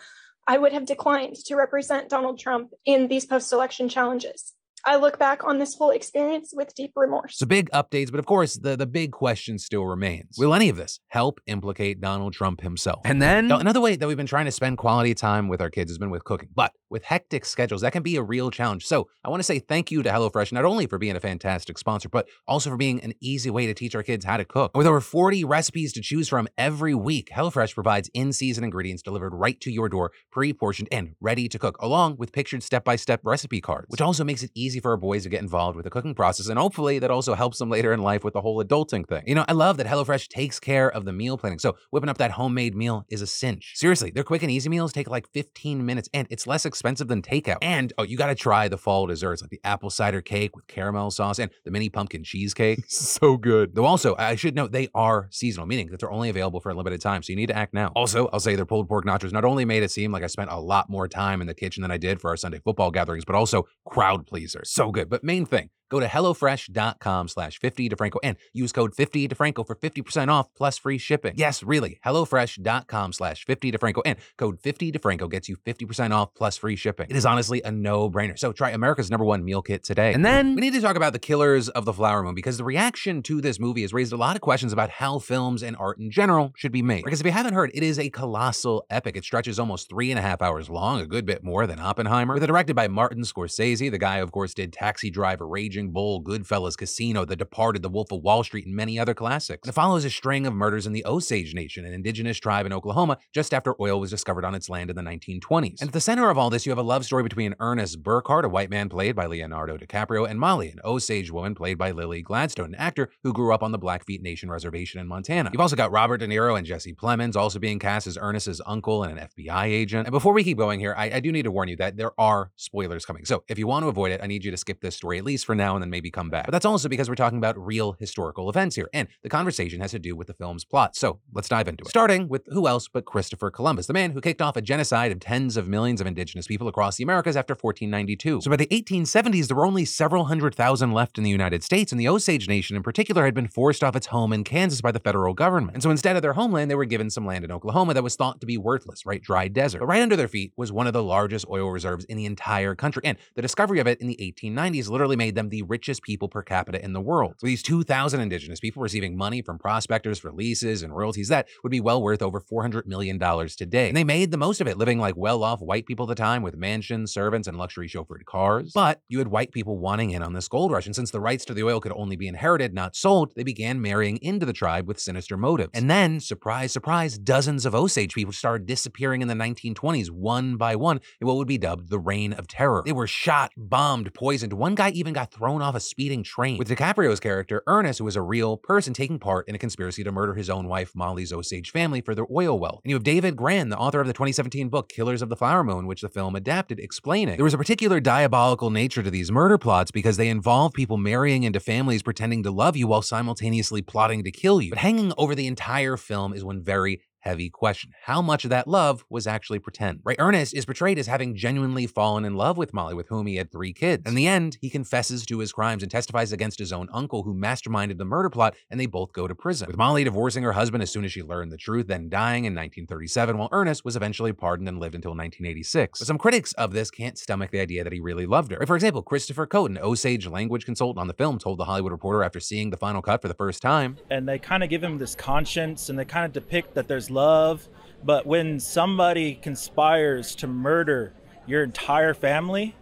I 0.48 0.58
would 0.58 0.74
have 0.74 0.86
declined 0.86 1.36
to 1.46 1.56
represent 1.56 2.10
Donald 2.10 2.40
Trump 2.40 2.74
in 2.84 3.08
these 3.08 3.26
post 3.26 3.54
election 3.54 3.88
challenges. 3.88 4.56
I 4.86 4.96
look 4.96 5.20
back 5.20 5.44
on 5.44 5.60
this 5.60 5.76
whole 5.76 5.92
experience 5.92 6.52
with 6.56 6.74
deep 6.76 6.94
remorse. 6.96 7.38
So 7.38 7.46
big 7.46 7.70
updates, 7.72 8.12
but 8.12 8.20
of 8.20 8.26
course, 8.26 8.56
the, 8.56 8.76
the 8.76 8.86
big 8.86 9.12
question 9.12 9.58
still 9.60 9.86
remains. 9.86 10.36
Will 10.38 10.54
any 10.54 10.70
of 10.70 10.78
this 10.78 11.00
help 11.08 11.40
implicate 11.48 12.02
Donald 12.02 12.34
Trump 12.34 12.62
himself? 12.62 13.02
And 13.06 13.22
then 13.22 13.48
now, 13.48 13.60
another 13.60 13.82
way 13.82 13.96
that 13.96 14.08
we've 14.08 14.18
been 14.18 14.26
trying 14.26 14.46
to 14.46 14.52
spend 14.52 14.78
quality 14.78 15.14
time 15.14 15.48
with 15.48 15.62
our 15.62 15.70
kids 15.70 15.92
has 15.92 15.98
been 15.98 16.10
with 16.10 16.24
cooking. 16.24 16.50
But 16.54 16.74
with 16.90 17.04
hectic 17.04 17.46
schedules, 17.46 17.82
that 17.82 17.92
can 17.92 18.04
be 18.04 18.16
a 18.16 18.24
real 18.24 18.52
challenge. 18.52 18.86
So 18.86 19.08
I 19.24 19.30
want 19.30 19.40
to 19.40 19.44
say 19.44 19.60
thank 19.60 19.92
you 19.92 20.04
to 20.04 20.10
HelloFresh, 20.10 20.52
not 20.52 20.66
only 20.66 20.88
for 20.88 20.98
being 20.98 21.16
a 21.16 21.20
fantastic 21.20 21.78
sponsor, 21.78 22.10
but 22.10 22.28
also 22.48 22.70
for 22.70 22.78
being 22.78 23.02
an 23.02 23.14
easy 23.22 23.50
way 23.50 23.68
to 23.68 23.74
teach 23.74 23.96
our 23.96 24.04
kids 24.04 24.26
how 24.26 24.38
to 24.38 24.46
cook. 24.46 24.76
With 24.76 24.88
over 24.88 25.02
40 25.02 25.44
recipes 25.44 25.94
to 25.94 26.02
choose 26.02 26.28
from 26.30 26.48
every 26.58 26.96
week, 26.96 27.30
HelloFresh 27.36 27.74
provides 27.74 28.10
in-season 28.14 28.64
ingredients 28.64 29.04
delivered 29.04 29.34
right 29.34 29.60
to 29.62 29.72
your 29.72 29.90
door, 29.90 30.12
pre-portioned 30.32 30.90
and 30.92 31.16
ready 31.20 31.48
to 31.50 31.60
cook, 31.60 31.78
along 31.82 32.18
with 32.18 32.32
pictured 32.32 32.64
step-by-step 32.64 33.22
recipe 33.24 33.62
cards, 33.62 33.88
which 33.90 34.02
also 34.02 34.24
makes 34.24 34.44
it 34.44 34.52
easy 34.56 34.69
for 34.78 34.92
our 34.92 34.98
boys 34.98 35.24
to 35.24 35.30
get 35.30 35.42
involved 35.42 35.76
with 35.76 35.86
the 35.86 35.90
cooking 35.90 36.14
process. 36.14 36.48
And 36.48 36.60
hopefully 36.60 37.00
that 37.00 37.10
also 37.10 37.34
helps 37.34 37.58
them 37.58 37.70
later 37.70 37.92
in 37.94 38.02
life 38.02 38.24
with 38.24 38.34
the 38.34 38.42
whole 38.42 38.64
adulting 38.64 39.08
thing. 39.08 39.24
You 39.26 39.34
know, 39.34 39.46
I 39.48 39.54
love 39.54 39.78
that 39.78 39.88
HelloFresh 39.88 40.28
takes 40.28 40.60
care 40.60 40.92
of 40.92 41.06
the 41.06 41.14
meal 41.14 41.38
planning. 41.38 41.60
So 41.60 41.76
whipping 41.90 42.10
up 42.10 42.18
that 42.20 42.32
homemade 42.32 42.76
meal 42.76 43.06
is 43.10 43.22
a 43.24 43.28
cinch. 43.28 43.74
Seriously, 43.76 44.12
their 44.12 44.24
quick 44.24 44.44
and 44.44 44.52
easy 44.52 44.70
meals 44.70 44.94
take 44.94 45.10
like 45.10 45.28
15 45.32 45.84
minutes 45.84 46.10
and 46.14 46.28
it's 46.30 46.46
less 46.46 46.66
expensive 46.66 47.08
than 47.08 47.22
takeout. 47.22 47.58
And 47.64 47.92
oh, 47.98 48.04
you 48.04 48.18
got 48.18 48.28
to 48.28 48.36
try 48.36 48.68
the 48.68 48.78
fall 48.78 49.08
desserts 49.08 49.42
like 49.42 49.50
the 49.50 49.62
apple 49.64 49.90
cider 49.90 50.22
cake 50.22 50.56
with 50.56 50.68
caramel 50.68 51.10
sauce 51.12 51.40
and 51.40 51.50
the 51.66 51.72
mini 51.72 51.90
pumpkin 51.90 52.24
cheesecake. 52.24 52.84
so 52.88 53.38
good. 53.38 53.74
Though 53.76 53.86
also, 53.86 54.16
I 54.18 54.36
should 54.36 54.56
note 54.56 54.72
they 54.72 54.90
are 54.94 55.30
seasonal, 55.32 55.66
meaning 55.66 55.88
that 55.92 56.00
they're 56.00 56.12
only 56.12 56.30
available 56.30 56.60
for 56.60 56.70
a 56.70 56.76
limited 56.76 57.02
time. 57.02 57.24
So 57.24 57.32
you 57.32 57.38
need 57.38 57.48
to 57.48 57.58
act 57.58 57.74
now. 57.74 57.92
Also, 57.96 58.28
I'll 58.34 58.40
say 58.40 58.56
their 58.56 58.66
pulled 58.66 58.88
pork 58.88 59.06
nachos 59.06 59.32
not 59.32 59.46
only 59.46 59.66
made 59.66 59.84
it 59.84 59.92
seem 59.92 60.12
like 60.12 60.24
I 60.24 60.28
spent 60.28 60.52
a 60.52 60.60
lot 60.60 60.90
more 60.90 61.08
time 61.08 61.42
in 61.42 61.48
the 61.48 61.54
kitchen 61.54 61.82
than 61.82 61.92
I 61.92 61.98
did 61.98 62.20
for 62.20 62.30
our 62.30 62.38
Sunday 62.38 62.60
football 62.60 62.92
gatherings, 62.92 63.26
but 63.26 63.36
also 63.36 63.64
crowd 63.88 64.28
pleaser. 64.28 64.59
So 64.64 64.92
good. 64.92 65.10
But 65.10 65.24
main 65.24 65.46
thing, 65.46 65.70
Go 65.90 66.00
to 66.00 66.08
HelloFresh.com 66.08 67.28
slash 67.28 67.60
50 67.60 67.90
DeFranco 67.90 68.18
and 68.24 68.38
use 68.54 68.72
code 68.72 68.96
50 68.96 69.28
DeFranco 69.28 69.66
for 69.66 69.76
50% 69.76 70.30
off 70.30 70.48
plus 70.56 70.78
free 70.78 70.98
shipping. 70.98 71.34
Yes, 71.36 71.64
really. 71.64 72.00
HelloFresh.com 72.06 73.14
slash 73.14 73.46
50 73.46 73.72
DeFranco 73.72 74.02
and 74.06 74.18
code 74.38 74.60
50 74.60 74.92
DeFranco 74.92 75.30
gets 75.30 75.50
you 75.50 75.58
50% 75.58 76.12
off 76.12 76.34
plus 76.36 76.58
free 76.58 76.76
shipping. 76.76 77.08
It 77.10 77.16
is 77.16 77.26
honestly 77.26 77.62
a 77.64 77.72
no 77.72 78.10
brainer. 78.10 78.38
So 78.38 78.52
try 78.52 78.70
America's 78.72 79.10
number 79.10 79.26
one 79.26 79.44
meal 79.44 79.62
kit 79.62 79.84
today. 79.84 80.14
And 80.14 80.24
then 80.24 80.56
we 80.56 80.62
need 80.62 80.74
to 80.74 80.82
talk 80.82 80.96
about 80.96 81.14
the 81.14 81.20
killers 81.20 81.70
of 81.70 81.86
the 81.86 81.94
flower 81.94 82.24
moon 82.24 82.36
because 82.36 82.58
the 82.58 82.64
reaction 82.64 83.24
to 83.24 83.42
this 83.42 83.60
movie 83.60 83.82
has 83.82 83.94
raised 83.94 84.14
a 84.14 84.18
lot 84.18 84.36
of 84.36 84.42
questions 84.42 84.72
about 84.72 84.90
how 84.90 85.18
films 85.20 85.64
and 85.64 85.76
art 85.78 85.98
in 85.98 86.12
general 86.12 86.54
should 86.56 86.72
be 86.72 86.82
made. 86.82 87.04
Because 87.04 87.20
if 87.20 87.26
you 87.26 87.32
haven't 87.32 87.54
heard, 87.54 87.72
it 87.74 87.84
is 87.84 87.98
a 87.98 88.10
colossal 88.10 88.86
epic. 88.90 89.18
It 89.18 89.24
stretches 89.24 89.60
almost 89.60 89.90
three 89.90 90.12
and 90.12 90.20
a 90.20 90.22
half 90.22 90.42
hours 90.42 90.70
long, 90.70 91.02
a 91.02 91.08
good 91.08 91.26
bit 91.26 91.44
more 91.44 91.66
than 91.66 91.80
Oppenheimer. 91.80 92.36
With 92.36 92.44
it 92.44 92.48
directed 92.48 92.76
by 92.76 92.88
Martin 92.88 93.24
Scorsese, 93.24 93.90
the 93.90 93.98
guy, 93.98 94.18
of 94.18 94.32
course, 94.32 94.54
did 94.54 94.74
Taxi 94.74 95.10
Driver, 95.10 95.48
Raging 95.48 95.79
Bull, 95.88 96.22
Goodfellas, 96.22 96.78
Casino, 96.78 97.26
The 97.26 97.38
Departed, 97.38 97.82
The 97.82 97.90
Wolf 97.90 98.12
of 98.12 98.22
Wall 98.22 98.44
Street, 98.44 98.66
and 98.66 98.76
many 98.76 99.00
other 99.00 99.14
classics. 99.14 99.68
It 99.68 99.72
follows 99.72 100.06
a 100.06 100.10
string 100.10 100.46
of 100.46 100.54
murders 100.54 100.86
in 100.86 100.94
the 100.94 101.06
Osage 101.06 101.54
Nation, 101.56 101.86
an 101.86 101.94
indigenous 101.94 102.38
tribe 102.38 102.66
in 102.66 102.74
Oklahoma, 102.74 103.18
just 103.34 103.54
after 103.54 103.74
oil 103.82 104.00
was 104.00 104.10
discovered 104.10 104.44
on 104.44 104.54
its 104.54 104.70
land 104.70 104.90
in 104.90 104.96
the 104.96 105.02
1920s. 105.02 105.80
And 105.80 105.88
at 105.88 105.94
the 105.94 106.02
center 106.02 106.30
of 106.30 106.38
all 106.38 106.50
this, 106.50 106.66
you 106.66 106.72
have 106.72 106.78
a 106.78 106.84
love 106.84 107.06
story 107.06 107.24
between 107.24 107.56
Ernest 107.60 108.04
Burkhart, 108.04 108.44
a 108.44 108.50
white 108.50 108.70
man 108.70 108.90
played 108.90 109.16
by 109.16 109.26
Leonardo 109.26 109.78
DiCaprio, 109.78 110.30
and 110.30 110.40
Molly, 110.40 110.70
an 110.70 110.80
Osage 110.84 111.32
woman 111.32 111.56
played 111.56 111.78
by 111.78 111.92
Lily 111.92 112.22
Gladstone, 112.22 112.74
an 112.74 112.76
actor 112.76 113.10
who 113.24 113.34
grew 113.34 113.54
up 113.54 113.64
on 113.64 113.72
the 113.72 113.80
Blackfeet 113.80 114.22
Nation 114.22 114.52
Reservation 114.52 115.00
in 115.00 115.08
Montana. 115.08 115.50
You've 115.54 115.62
also 115.62 115.76
got 115.76 115.92
Robert 115.92 116.18
De 116.18 116.28
Niro 116.28 116.58
and 116.58 116.68
Jesse 116.68 116.94
Plemons 116.94 117.36
also 117.36 117.60
being 117.60 117.80
cast 117.80 118.08
as 118.08 118.18
Ernest's 118.20 118.62
uncle 118.66 119.04
and 119.04 119.18
an 119.18 119.28
FBI 119.28 119.66
agent. 119.66 120.08
And 120.08 120.12
before 120.12 120.34
we 120.34 120.44
keep 120.44 120.58
going 120.58 120.80
here, 120.80 120.94
I, 120.98 121.12
I 121.12 121.20
do 121.20 121.32
need 121.32 121.44
to 121.44 121.52
warn 121.52 121.70
you 121.70 121.76
that 121.78 121.98
there 121.98 122.12
are 122.20 122.52
spoilers 122.56 123.06
coming. 123.06 123.26
So 123.26 123.44
if 123.48 123.58
you 123.58 123.68
want 123.68 123.84
to 123.84 123.90
avoid 123.90 124.12
it, 124.12 124.22
I 124.24 124.28
need 124.28 124.44
you 124.44 124.52
to 124.52 124.58
skip 124.58 124.82
this 124.82 124.96
story 124.96 125.18
at 125.18 125.24
least 125.24 125.46
for 125.46 125.56
now 125.56 125.69
and 125.76 125.84
then 125.84 125.90
maybe 125.90 126.12
come 126.12 126.30
back. 126.30 126.46
But 126.46 126.52
that's 126.52 126.66
also 126.66 126.90
because 126.90 127.10
we're 127.10 127.16
talking 127.16 127.38
about 127.38 127.58
real 127.58 127.94
historical 127.94 128.50
events 128.50 128.76
here, 128.76 128.90
and 128.94 129.08
the 129.24 129.30
conversation 129.30 129.82
has 129.82 129.92
to 129.92 130.00
do 130.00 130.16
with 130.16 130.28
the 130.28 130.34
film's 130.34 130.66
plot. 130.66 130.96
So 130.96 131.20
let's 131.34 131.50
dive 131.50 131.68
into 131.68 131.84
it. 131.84 131.90
Starting 131.90 132.28
with 132.28 132.44
who 132.48 132.68
else 132.68 132.88
but 132.88 133.06
Christopher 133.06 133.52
Columbus, 133.52 133.88
the 133.88 133.94
man 133.94 134.12
who 134.12 134.22
kicked 134.22 134.42
off 134.42 134.56
a 134.56 134.62
genocide 134.62 135.12
of 135.12 135.20
tens 135.20 135.58
of 135.58 135.68
millions 135.68 136.02
of 136.02 136.08
indigenous 136.08 136.48
people 136.48 136.68
across 136.68 136.98
the 136.98 137.04
Americas 137.04 137.36
after 137.36 137.54
1492. 137.54 138.42
So 138.42 138.50
by 138.50 138.56
the 138.56 138.68
1870s, 138.68 139.48
there 139.48 139.58
were 139.58 139.66
only 139.66 139.86
several 139.86 140.26
hundred 140.26 140.56
thousand 140.56 140.92
left 140.92 141.18
in 141.18 141.24
the 141.24 141.30
United 141.30 141.64
States, 141.64 141.92
and 141.92 142.00
the 142.00 142.08
Osage 142.08 142.48
Nation 142.48 142.76
in 142.76 142.84
particular 142.84 143.26
had 143.26 143.34
been 143.34 143.48
forced 143.48 143.84
off 143.84 143.96
its 143.96 144.08
home 144.08 144.34
in 144.34 144.44
Kansas 144.44 144.82
by 144.82 144.92
the 144.92 145.00
federal 145.00 145.34
government. 145.34 145.76
And 145.76 145.84
so 145.84 145.90
instead 145.90 146.16
of 146.16 146.22
their 146.22 146.34
homeland, 146.34 146.70
they 146.70 146.76
were 146.76 146.86
given 146.86 147.10
some 147.10 147.26
land 147.26 147.44
in 147.44 147.52
Oklahoma 147.52 147.94
that 147.94 148.04
was 148.04 148.16
thought 148.16 148.40
to 148.42 148.46
be 148.46 148.58
worthless, 148.58 149.06
right? 149.06 149.22
Dry 149.22 149.48
desert. 149.48 149.80
But 149.80 149.88
right 149.88 150.02
under 150.02 150.16
their 150.16 150.28
feet 150.28 150.54
was 150.56 150.72
one 150.72 150.88
of 150.88 150.94
the 150.94 151.04
largest 151.04 151.46
oil 151.50 151.70
reserves 151.70 152.06
in 152.06 152.18
the 152.18 152.26
entire 152.26 152.76
country, 152.76 153.02
and 153.06 153.18
the 153.36 153.42
discovery 153.42 153.80
of 153.80 153.88
it 153.88 154.00
in 154.02 154.08
the 154.08 154.18
1890s 154.18 154.90
literally 154.90 155.16
made 155.16 155.36
them 155.36 155.50
the 155.50 155.59
richest 155.62 156.04
people 156.04 156.28
per 156.28 156.42
capita 156.42 156.84
in 156.84 156.94
the 156.94 157.02
world. 157.02 157.36
With 157.42 157.50
these 157.50 157.64
2,000 157.64 158.20
indigenous 158.20 158.60
people 158.60 158.82
receiving 158.82 159.18
money 159.18 159.42
from 159.42 159.60
prospectors 159.60 160.20
for 160.20 160.32
leases 160.32 160.84
and 160.84 160.96
royalties 160.96 161.28
that 161.30 161.48
would 161.64 161.72
be 161.72 161.80
well 161.80 162.02
worth 162.02 162.22
over 162.22 162.42
$400 162.42 162.86
million 162.86 163.20
today. 163.20 163.88
And 163.88 163.98
they 163.98 164.04
made 164.04 164.32
the 164.32 164.38
most 164.38 164.62
of 164.62 164.68
it, 164.68 164.78
living 164.78 165.00
like 165.00 165.16
well 165.18 165.44
off 165.44 165.62
white 165.62 165.86
people 165.86 166.06
at 166.06 166.16
the 166.16 166.22
time 166.22 166.42
with 166.42 166.56
mansions, 166.56 167.12
servants, 167.12 167.48
and 167.48 167.58
luxury 167.58 167.88
chauffeured 167.88 168.26
cars. 168.26 168.72
But 168.74 169.02
you 169.08 169.20
had 169.20 169.30
white 169.30 169.52
people 169.52 169.78
wanting 169.78 170.12
in 170.12 170.24
on 170.24 170.34
this 170.34 170.48
gold 170.48 170.72
rush, 170.72 170.86
and 170.86 170.96
since 170.96 171.12
the 171.12 171.20
rights 171.20 171.46
to 171.46 171.54
the 171.54 171.64
oil 171.64 171.80
could 171.80 171.94
only 171.96 172.16
be 172.16 172.28
inherited, 172.28 172.74
not 172.74 172.96
sold, 172.96 173.34
they 173.36 173.44
began 173.44 173.82
marrying 173.82 174.18
into 174.18 174.46
the 174.46 174.54
tribe 174.54 174.88
with 174.88 175.00
sinister 175.00 175.38
motives. 175.38 175.72
And 175.74 175.90
then, 175.90 176.20
surprise, 176.20 176.72
surprise, 176.72 177.18
dozens 177.18 177.66
of 177.66 177.76
Osage 177.76 178.14
people 178.14 178.34
started 178.34 178.68
disappearing 178.68 179.22
in 179.22 179.28
the 179.28 179.34
1920s, 179.34 180.10
one 180.10 180.58
by 180.58 180.76
one, 180.76 181.00
in 181.20 181.28
what 181.28 181.38
would 181.38 181.48
be 181.48 181.58
dubbed 181.58 181.90
the 181.90 182.00
Reign 182.00 182.34
of 182.34 182.48
Terror. 182.48 182.84
They 182.86 182.92
were 182.92 183.08
shot, 183.08 183.52
bombed, 183.58 184.14
poisoned. 184.14 184.54
One 184.54 184.76
guy 184.76 184.90
even 184.92 185.14
got 185.14 185.32
thrown 185.32 185.49
thrown 185.50 185.64
off 185.64 185.74
a 185.74 185.80
speeding 185.80 186.22
train, 186.22 186.60
with 186.60 186.70
DiCaprio's 186.70 187.20
character, 187.20 187.64
Ernest, 187.66 187.98
who 187.98 188.08
is 188.08 188.16
a 188.16 188.22
real 188.22 188.56
person 188.56 188.94
taking 188.94 189.18
part 189.18 189.48
in 189.48 189.56
a 189.56 189.58
conspiracy 189.58 190.04
to 190.04 190.12
murder 190.12 190.36
his 190.36 190.48
own 190.48 190.68
wife, 190.68 190.92
Molly's 190.96 191.34
Osage 191.34 191.72
family, 191.72 192.02
for 192.02 192.14
their 192.14 192.28
oil 192.32 192.60
well. 192.60 192.82
And 192.84 192.92
you 192.92 192.96
have 192.96 193.04
David 193.04 193.36
Grann, 193.36 193.70
the 193.70 193.78
author 193.78 194.00
of 194.00 194.06
the 194.06 194.14
2017 194.14 194.70
book 194.70 194.90
Killers 194.90 195.24
of 195.24 195.30
the 195.30 195.36
Flower 195.36 195.64
Moon, 195.64 195.88
which 195.88 196.02
the 196.02 196.10
film 196.10 196.36
adapted, 196.36 196.80
explaining 196.80 197.38
there 197.38 197.44
was 197.44 197.56
a 197.56 197.58
particular 197.58 198.00
diabolical 198.00 198.70
nature 198.70 199.02
to 199.02 199.10
these 199.10 199.32
murder 199.32 199.58
plots 199.58 199.90
because 199.90 200.18
they 200.18 200.30
involve 200.30 200.74
people 200.74 200.98
marrying 200.98 201.42
into 201.42 201.60
families 201.60 202.04
pretending 202.04 202.44
to 202.44 202.52
love 202.52 202.78
you 202.78 202.86
while 202.86 203.02
simultaneously 203.02 203.82
plotting 203.82 204.24
to 204.24 204.30
kill 204.30 204.62
you. 204.62 204.70
But 204.70 204.78
hanging 204.78 205.14
over 205.18 205.34
the 205.34 205.48
entire 205.48 205.98
film 205.98 206.32
is 206.32 206.44
one 206.44 206.62
very 206.62 207.02
heavy 207.20 207.50
question. 207.50 207.92
How 208.04 208.22
much 208.22 208.44
of 208.44 208.50
that 208.50 208.68
love 208.68 209.06
was 209.10 209.28
actually 209.28 209.60
pretend? 209.60 210.00
Right? 210.04 210.18
Ernest 210.20 210.54
is 210.54 210.66
portrayed 210.66 211.00
as 211.00 211.08
having 211.08 211.36
genuinely 211.36 211.88
fallen 211.88 212.26
in 212.26 212.36
love 212.36 212.58
with 212.58 212.74
Molly, 212.74 212.94
with 212.94 213.10
whom 213.10 213.28
he 213.28 213.36
had 213.36 213.52
three 213.52 213.74
kids. 213.74 214.04
In 214.06 214.16
the 214.16 214.28
end, 214.28 214.58
he 214.62 214.70
confesses 214.70 215.26
to 215.26 215.40
his 215.40 215.52
crimes 215.52 215.84
and 215.84 215.92
testifies 215.92 216.32
against 216.32 216.60
his 216.60 216.74
own 216.74 216.88
uncle 216.94 217.24
who 217.24 217.34
masterminded 217.34 217.98
the 217.98 218.06
murder 218.06 218.30
plot, 218.30 218.56
and 218.70 218.80
they 218.80 218.86
both 218.86 219.14
go 219.14 219.28
to 219.28 219.36
prison. 219.36 219.68
With 219.68 219.78
Molly 219.78 220.04
divorcing 220.04 220.44
her 220.44 220.54
husband 220.54 220.84
as 220.84 220.92
soon 220.92 221.06
as 221.06 221.12
she 221.12 221.24
learned 221.24 221.52
the 221.52 221.58
truth, 221.58 221.88
then 221.88 222.10
dying 222.10 222.46
in 222.46 222.54
1937, 222.54 223.38
while 223.38 223.50
Ernest 223.52 223.86
was 223.86 223.96
eventually 223.96 224.34
pardoned 224.34 224.68
and 224.68 224.80
lived 224.80 224.96
until 224.96 225.12
1986. 225.12 226.00
But 226.00 226.08
some 226.08 226.18
critics 226.18 226.54
of 226.54 226.72
this 226.72 226.92
can't 226.92 227.18
stomach 227.18 227.52
the 227.52 227.60
idea 227.60 227.84
that 227.84 227.94
he 227.94 228.00
really 228.00 228.26
loved 228.26 228.52
her. 228.52 228.58
Right? 228.58 228.68
For 228.68 228.76
example, 228.76 229.02
Christopher 229.02 229.46
Cote, 229.46 229.78
Osage 229.78 230.28
language 230.28 230.66
consultant 230.66 231.00
on 231.00 231.08
the 231.08 231.14
film, 231.14 231.38
told 231.38 231.60
The 231.60 231.66
Hollywood 231.66 231.92
Reporter 231.92 232.24
after 232.24 232.40
seeing 232.40 232.70
the 232.70 232.78
final 232.78 233.02
cut 233.02 233.22
for 233.22 233.28
the 233.28 233.34
first 233.34 233.62
time, 233.62 233.98
and 234.10 234.28
they 234.28 234.40
kind 234.40 234.64
of 234.64 234.70
give 234.70 234.84
him 234.84 234.98
this 234.98 235.16
conscience 235.16 235.90
and 235.90 236.00
they 236.00 236.06
kind 236.06 236.26
of 236.26 236.34
depict 236.34 236.74
that 236.76 236.88
there's 236.88 237.09
love 237.10 237.68
but 238.04 238.26
when 238.26 238.60
somebody 238.60 239.36
conspires 239.36 240.36
to 240.36 240.48
murder 240.48 241.14
your 241.46 241.64
entire 241.64 242.14
family 242.14 242.76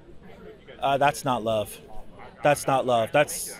uh, 0.80 0.98
that's 0.98 1.26
not 1.26 1.44
love. 1.44 1.80
That's 2.44 2.68
not 2.68 2.86
love. 2.86 3.12
That's 3.12 3.60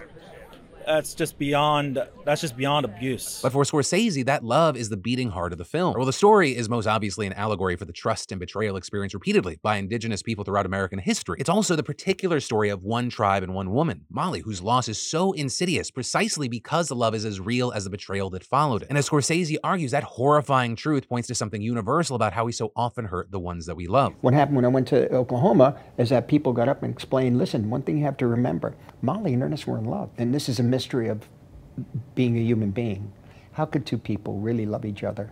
that's 0.88 1.14
just 1.14 1.38
beyond 1.38 2.02
that's 2.26 2.42
just 2.42 2.58
beyond 2.58 2.86
abuse. 2.86 3.42
But 3.42 3.52
for 3.52 3.64
Scorsese, 3.64 4.26
that 4.26 4.44
love 4.44 4.76
is 4.78 4.90
the 4.90 4.98
beating 4.98 5.30
heart 5.30 5.52
of 5.52 5.58
the 5.58 5.66
film. 5.66 5.94
Well, 5.96 6.06
the 6.06 6.14
story 6.14 6.56
is 6.56 6.70
most 6.70 6.88
obviously 6.88 7.28
an 7.28 7.34
allegory 7.34 7.76
for 7.76 7.86
the 7.86 7.94
trust 7.94 8.32
and 8.32 8.40
betrayal 8.40 8.78
experienced 8.78 9.14
repeatedly 9.14 9.60
by 9.62 9.78
indigenous 9.78 10.24
people 10.24 10.44
throughout 10.44 10.66
American 10.66 11.00
history. 11.00 11.38
It's 11.40 11.50
also 11.50 11.76
the 11.76 11.84
particular 11.84 12.40
story 12.40 12.70
of 12.70 12.84
one 12.84 13.10
tribe 13.10 13.44
and 13.44 13.54
one 13.54 13.72
woman, 13.72 14.06
Molly, 14.10 14.40
whose 14.40 14.62
loss 14.62 14.88
is 14.88 15.00
so 15.00 15.34
insidious 15.34 15.92
precisely 15.92 16.48
because 16.48 16.88
the 16.88 16.96
love 16.96 17.14
is 17.14 17.26
as 17.26 17.40
real 17.40 17.72
as 17.72 17.84
the 17.84 17.90
betrayal 17.90 18.30
that 18.32 18.44
followed 18.44 18.84
it. 18.84 18.88
And 18.90 18.98
as 18.98 19.10
Scorsese 19.10 19.58
argues, 19.64 19.92
that 19.92 20.04
horrifying 20.04 20.76
truth 20.76 21.08
points 21.10 21.28
to 21.28 21.36
something 21.36 21.62
universal 21.62 22.16
about 22.16 22.34
how 22.34 22.46
we 22.46 22.52
so 22.52 22.72
often 22.76 23.06
hurt 23.06 23.32
the 23.32 23.40
ones 23.40 23.66
that 23.66 23.76
we 23.76 23.88
love. 23.88 24.14
What 24.22 24.34
happened 24.34 24.56
when 24.56 24.66
I 24.66 24.70
went 24.70 24.88
to 24.90 25.14
Oklahoma 25.14 25.78
is 25.98 26.10
that 26.10 26.28
people 26.28 26.54
got 26.54 26.70
up 26.70 26.84
and 26.84 26.94
explained, 26.94 27.38
listen, 27.38 27.70
one 27.70 27.82
thing 27.82 27.98
you 27.98 28.06
have 28.06 28.18
to 28.18 28.28
remember, 28.28 28.76
Molly 29.02 29.34
and 29.34 29.44
Ernest 29.44 29.68
were 29.68 29.78
in 29.78 29.86
love. 29.86 30.10
And 30.18 30.34
this 30.34 30.48
is 30.50 30.60
a 30.60 30.64
mystery 30.78 31.08
of 31.08 31.28
being 32.14 32.38
a 32.38 32.40
human 32.40 32.70
being. 32.70 33.12
How 33.54 33.66
could 33.66 33.84
two 33.84 33.98
people 33.98 34.38
really 34.38 34.68
love 34.68 34.86
each 34.86 35.04
other 35.04 35.32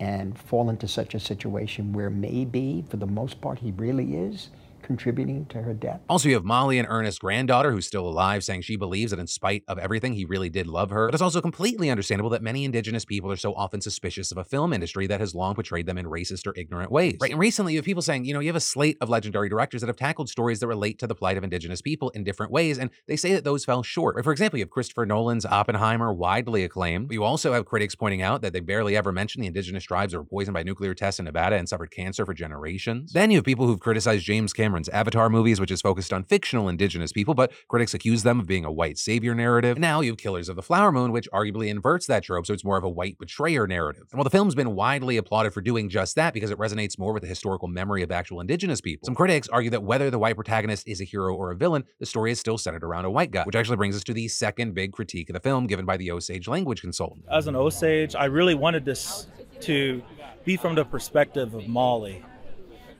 and 0.00 0.36
fall 0.36 0.70
into 0.70 0.88
such 0.88 1.14
a 1.14 1.20
situation 1.20 1.92
where 1.92 2.10
maybe, 2.10 2.84
for 2.90 2.96
the 2.96 3.06
most 3.06 3.40
part, 3.40 3.60
he 3.60 3.70
really 3.70 4.16
is? 4.16 4.50
Contributing 4.86 5.46
to 5.46 5.62
her 5.62 5.74
death. 5.74 6.00
Also, 6.08 6.28
you 6.28 6.34
have 6.34 6.44
Molly 6.44 6.78
and 6.78 6.88
Ernest's 6.88 7.18
granddaughter, 7.18 7.72
who's 7.72 7.86
still 7.86 8.08
alive, 8.08 8.44
saying 8.44 8.62
she 8.62 8.76
believes 8.76 9.10
that 9.10 9.20
in 9.20 9.26
spite 9.26 9.64
of 9.68 9.78
everything, 9.78 10.14
he 10.14 10.24
really 10.24 10.48
did 10.48 10.66
love 10.66 10.90
her. 10.90 11.08
But 11.08 11.14
it's 11.14 11.22
also 11.22 11.40
completely 11.40 11.90
understandable 11.90 12.30
that 12.30 12.42
many 12.42 12.64
indigenous 12.64 13.04
people 13.04 13.30
are 13.30 13.36
so 13.36 13.52
often 13.54 13.80
suspicious 13.80 14.30
of 14.30 14.38
a 14.38 14.44
film 14.44 14.72
industry 14.72 15.06
that 15.08 15.20
has 15.20 15.34
long 15.34 15.54
portrayed 15.54 15.86
them 15.86 15.98
in 15.98 16.06
racist 16.06 16.46
or 16.46 16.54
ignorant 16.56 16.90
ways. 16.90 17.18
Right. 17.20 17.30
And 17.30 17.40
recently, 17.40 17.72
you 17.74 17.78
have 17.78 17.84
people 17.84 18.02
saying, 18.02 18.24
you 18.24 18.32
know, 18.32 18.40
you 18.40 18.48
have 18.48 18.56
a 18.56 18.60
slate 18.60 18.96
of 19.00 19.08
legendary 19.08 19.48
directors 19.48 19.80
that 19.80 19.88
have 19.88 19.96
tackled 19.96 20.28
stories 20.28 20.60
that 20.60 20.68
relate 20.68 20.98
to 21.00 21.06
the 21.06 21.14
plight 21.14 21.36
of 21.36 21.44
indigenous 21.44 21.82
people 21.82 22.10
in 22.10 22.24
different 22.24 22.52
ways, 22.52 22.78
and 22.78 22.90
they 23.08 23.16
say 23.16 23.32
that 23.34 23.44
those 23.44 23.64
fell 23.64 23.82
short. 23.82 24.16
Right? 24.16 24.24
For 24.24 24.32
example, 24.32 24.58
you 24.58 24.64
have 24.64 24.70
Christopher 24.70 25.04
Nolan's 25.04 25.44
Oppenheimer, 25.44 26.12
widely 26.12 26.64
acclaimed. 26.64 27.08
But 27.08 27.14
you 27.14 27.24
also 27.24 27.52
have 27.52 27.64
critics 27.64 27.94
pointing 27.94 28.22
out 28.22 28.42
that 28.42 28.52
they 28.52 28.60
barely 28.60 28.96
ever 28.96 29.12
mention 29.12 29.40
the 29.40 29.48
indigenous 29.48 29.84
tribes 29.84 30.12
that 30.12 30.18
were 30.18 30.24
poisoned 30.24 30.54
by 30.54 30.62
nuclear 30.62 30.94
tests 30.94 31.18
in 31.18 31.24
Nevada 31.24 31.56
and 31.56 31.68
suffered 31.68 31.90
cancer 31.90 32.24
for 32.24 32.34
generations. 32.34 33.12
Then 33.12 33.30
you 33.30 33.38
have 33.38 33.44
people 33.44 33.66
who've 33.66 33.80
criticized 33.80 34.24
James 34.24 34.52
Cameron's 34.76 34.88
Avatar 34.90 35.30
movies 35.30 35.58
which 35.58 35.70
is 35.70 35.80
focused 35.80 36.12
on 36.12 36.22
fictional 36.22 36.68
indigenous 36.68 37.10
people, 37.10 37.32
but 37.32 37.50
critics 37.68 37.94
accuse 37.94 38.24
them 38.24 38.38
of 38.38 38.46
being 38.46 38.66
a 38.66 38.70
white 38.70 38.98
savior 38.98 39.34
narrative. 39.34 39.78
Now 39.78 40.02
you 40.02 40.10
have 40.10 40.18
Killers 40.18 40.50
of 40.50 40.56
the 40.56 40.62
Flower 40.62 40.92
Moon, 40.92 41.12
which 41.12 41.26
arguably 41.32 41.68
inverts 41.68 42.06
that 42.08 42.22
trope, 42.22 42.44
so 42.44 42.52
it's 42.52 42.62
more 42.62 42.76
of 42.76 42.84
a 42.84 42.90
white 42.90 43.16
betrayer 43.18 43.66
narrative. 43.66 44.02
And 44.12 44.18
while 44.18 44.24
the 44.24 44.28
film's 44.28 44.54
been 44.54 44.74
widely 44.74 45.16
applauded 45.16 45.54
for 45.54 45.62
doing 45.62 45.88
just 45.88 46.14
that 46.16 46.34
because 46.34 46.50
it 46.50 46.58
resonates 46.58 46.98
more 46.98 47.14
with 47.14 47.22
the 47.22 47.28
historical 47.28 47.68
memory 47.68 48.02
of 48.02 48.12
actual 48.12 48.38
indigenous 48.38 48.82
people, 48.82 49.06
some 49.06 49.14
critics 49.14 49.48
argue 49.48 49.70
that 49.70 49.82
whether 49.82 50.10
the 50.10 50.18
white 50.18 50.34
protagonist 50.34 50.86
is 50.86 51.00
a 51.00 51.04
hero 51.04 51.34
or 51.34 51.52
a 51.52 51.56
villain, 51.56 51.84
the 51.98 52.04
story 52.04 52.30
is 52.30 52.38
still 52.38 52.58
centered 52.58 52.84
around 52.84 53.06
a 53.06 53.10
white 53.10 53.30
guy, 53.30 53.44
which 53.44 53.56
actually 53.56 53.78
brings 53.78 53.96
us 53.96 54.04
to 54.04 54.12
the 54.12 54.28
second 54.28 54.74
big 54.74 54.92
critique 54.92 55.30
of 55.30 55.34
the 55.34 55.40
film 55.40 55.66
given 55.66 55.86
by 55.86 55.96
the 55.96 56.10
Osage 56.10 56.48
language 56.48 56.82
consultant. 56.82 57.24
As 57.32 57.46
an 57.46 57.56
Osage, 57.56 58.14
I 58.14 58.26
really 58.26 58.54
wanted 58.54 58.84
this 58.84 59.26
to 59.60 60.02
be 60.44 60.58
from 60.58 60.74
the 60.74 60.84
perspective 60.84 61.54
of 61.54 61.66
Molly 61.66 62.22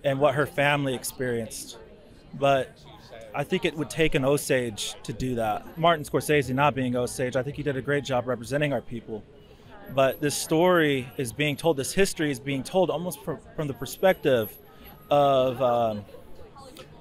and 0.07 0.21
what 0.21 0.37
her 0.37 0.47
family 0.47 0.95
experienced. 0.95 1.79
But 2.39 2.79
I 3.35 3.43
think 3.45 3.65
it 3.65 3.77
would 3.77 3.91
take 3.91 4.15
an 4.15 4.25
Osage 4.25 4.95
to 5.03 5.13
do 5.13 5.35
that. 5.35 5.77
Martin 5.77 6.05
Scorsese, 6.05 6.55
not 6.55 6.75
being 6.75 6.97
Osage, 6.97 7.35
I 7.35 7.43
think 7.43 7.57
he 7.57 7.63
did 7.63 7.77
a 7.77 7.83
great 7.83 8.05
job 8.05 8.27
representing 8.29 8.73
our 8.73 8.81
people. 8.81 9.25
But 9.95 10.21
this 10.21 10.37
story 10.37 11.09
is 11.17 11.33
being 11.33 11.57
told, 11.57 11.77
this 11.77 11.93
history 11.93 12.31
is 12.31 12.39
being 12.39 12.63
told 12.63 12.89
almost 12.89 13.23
from, 13.25 13.39
from 13.57 13.67
the 13.67 13.75
perspective 13.75 14.57
of 15.11 15.61
um, 15.61 16.05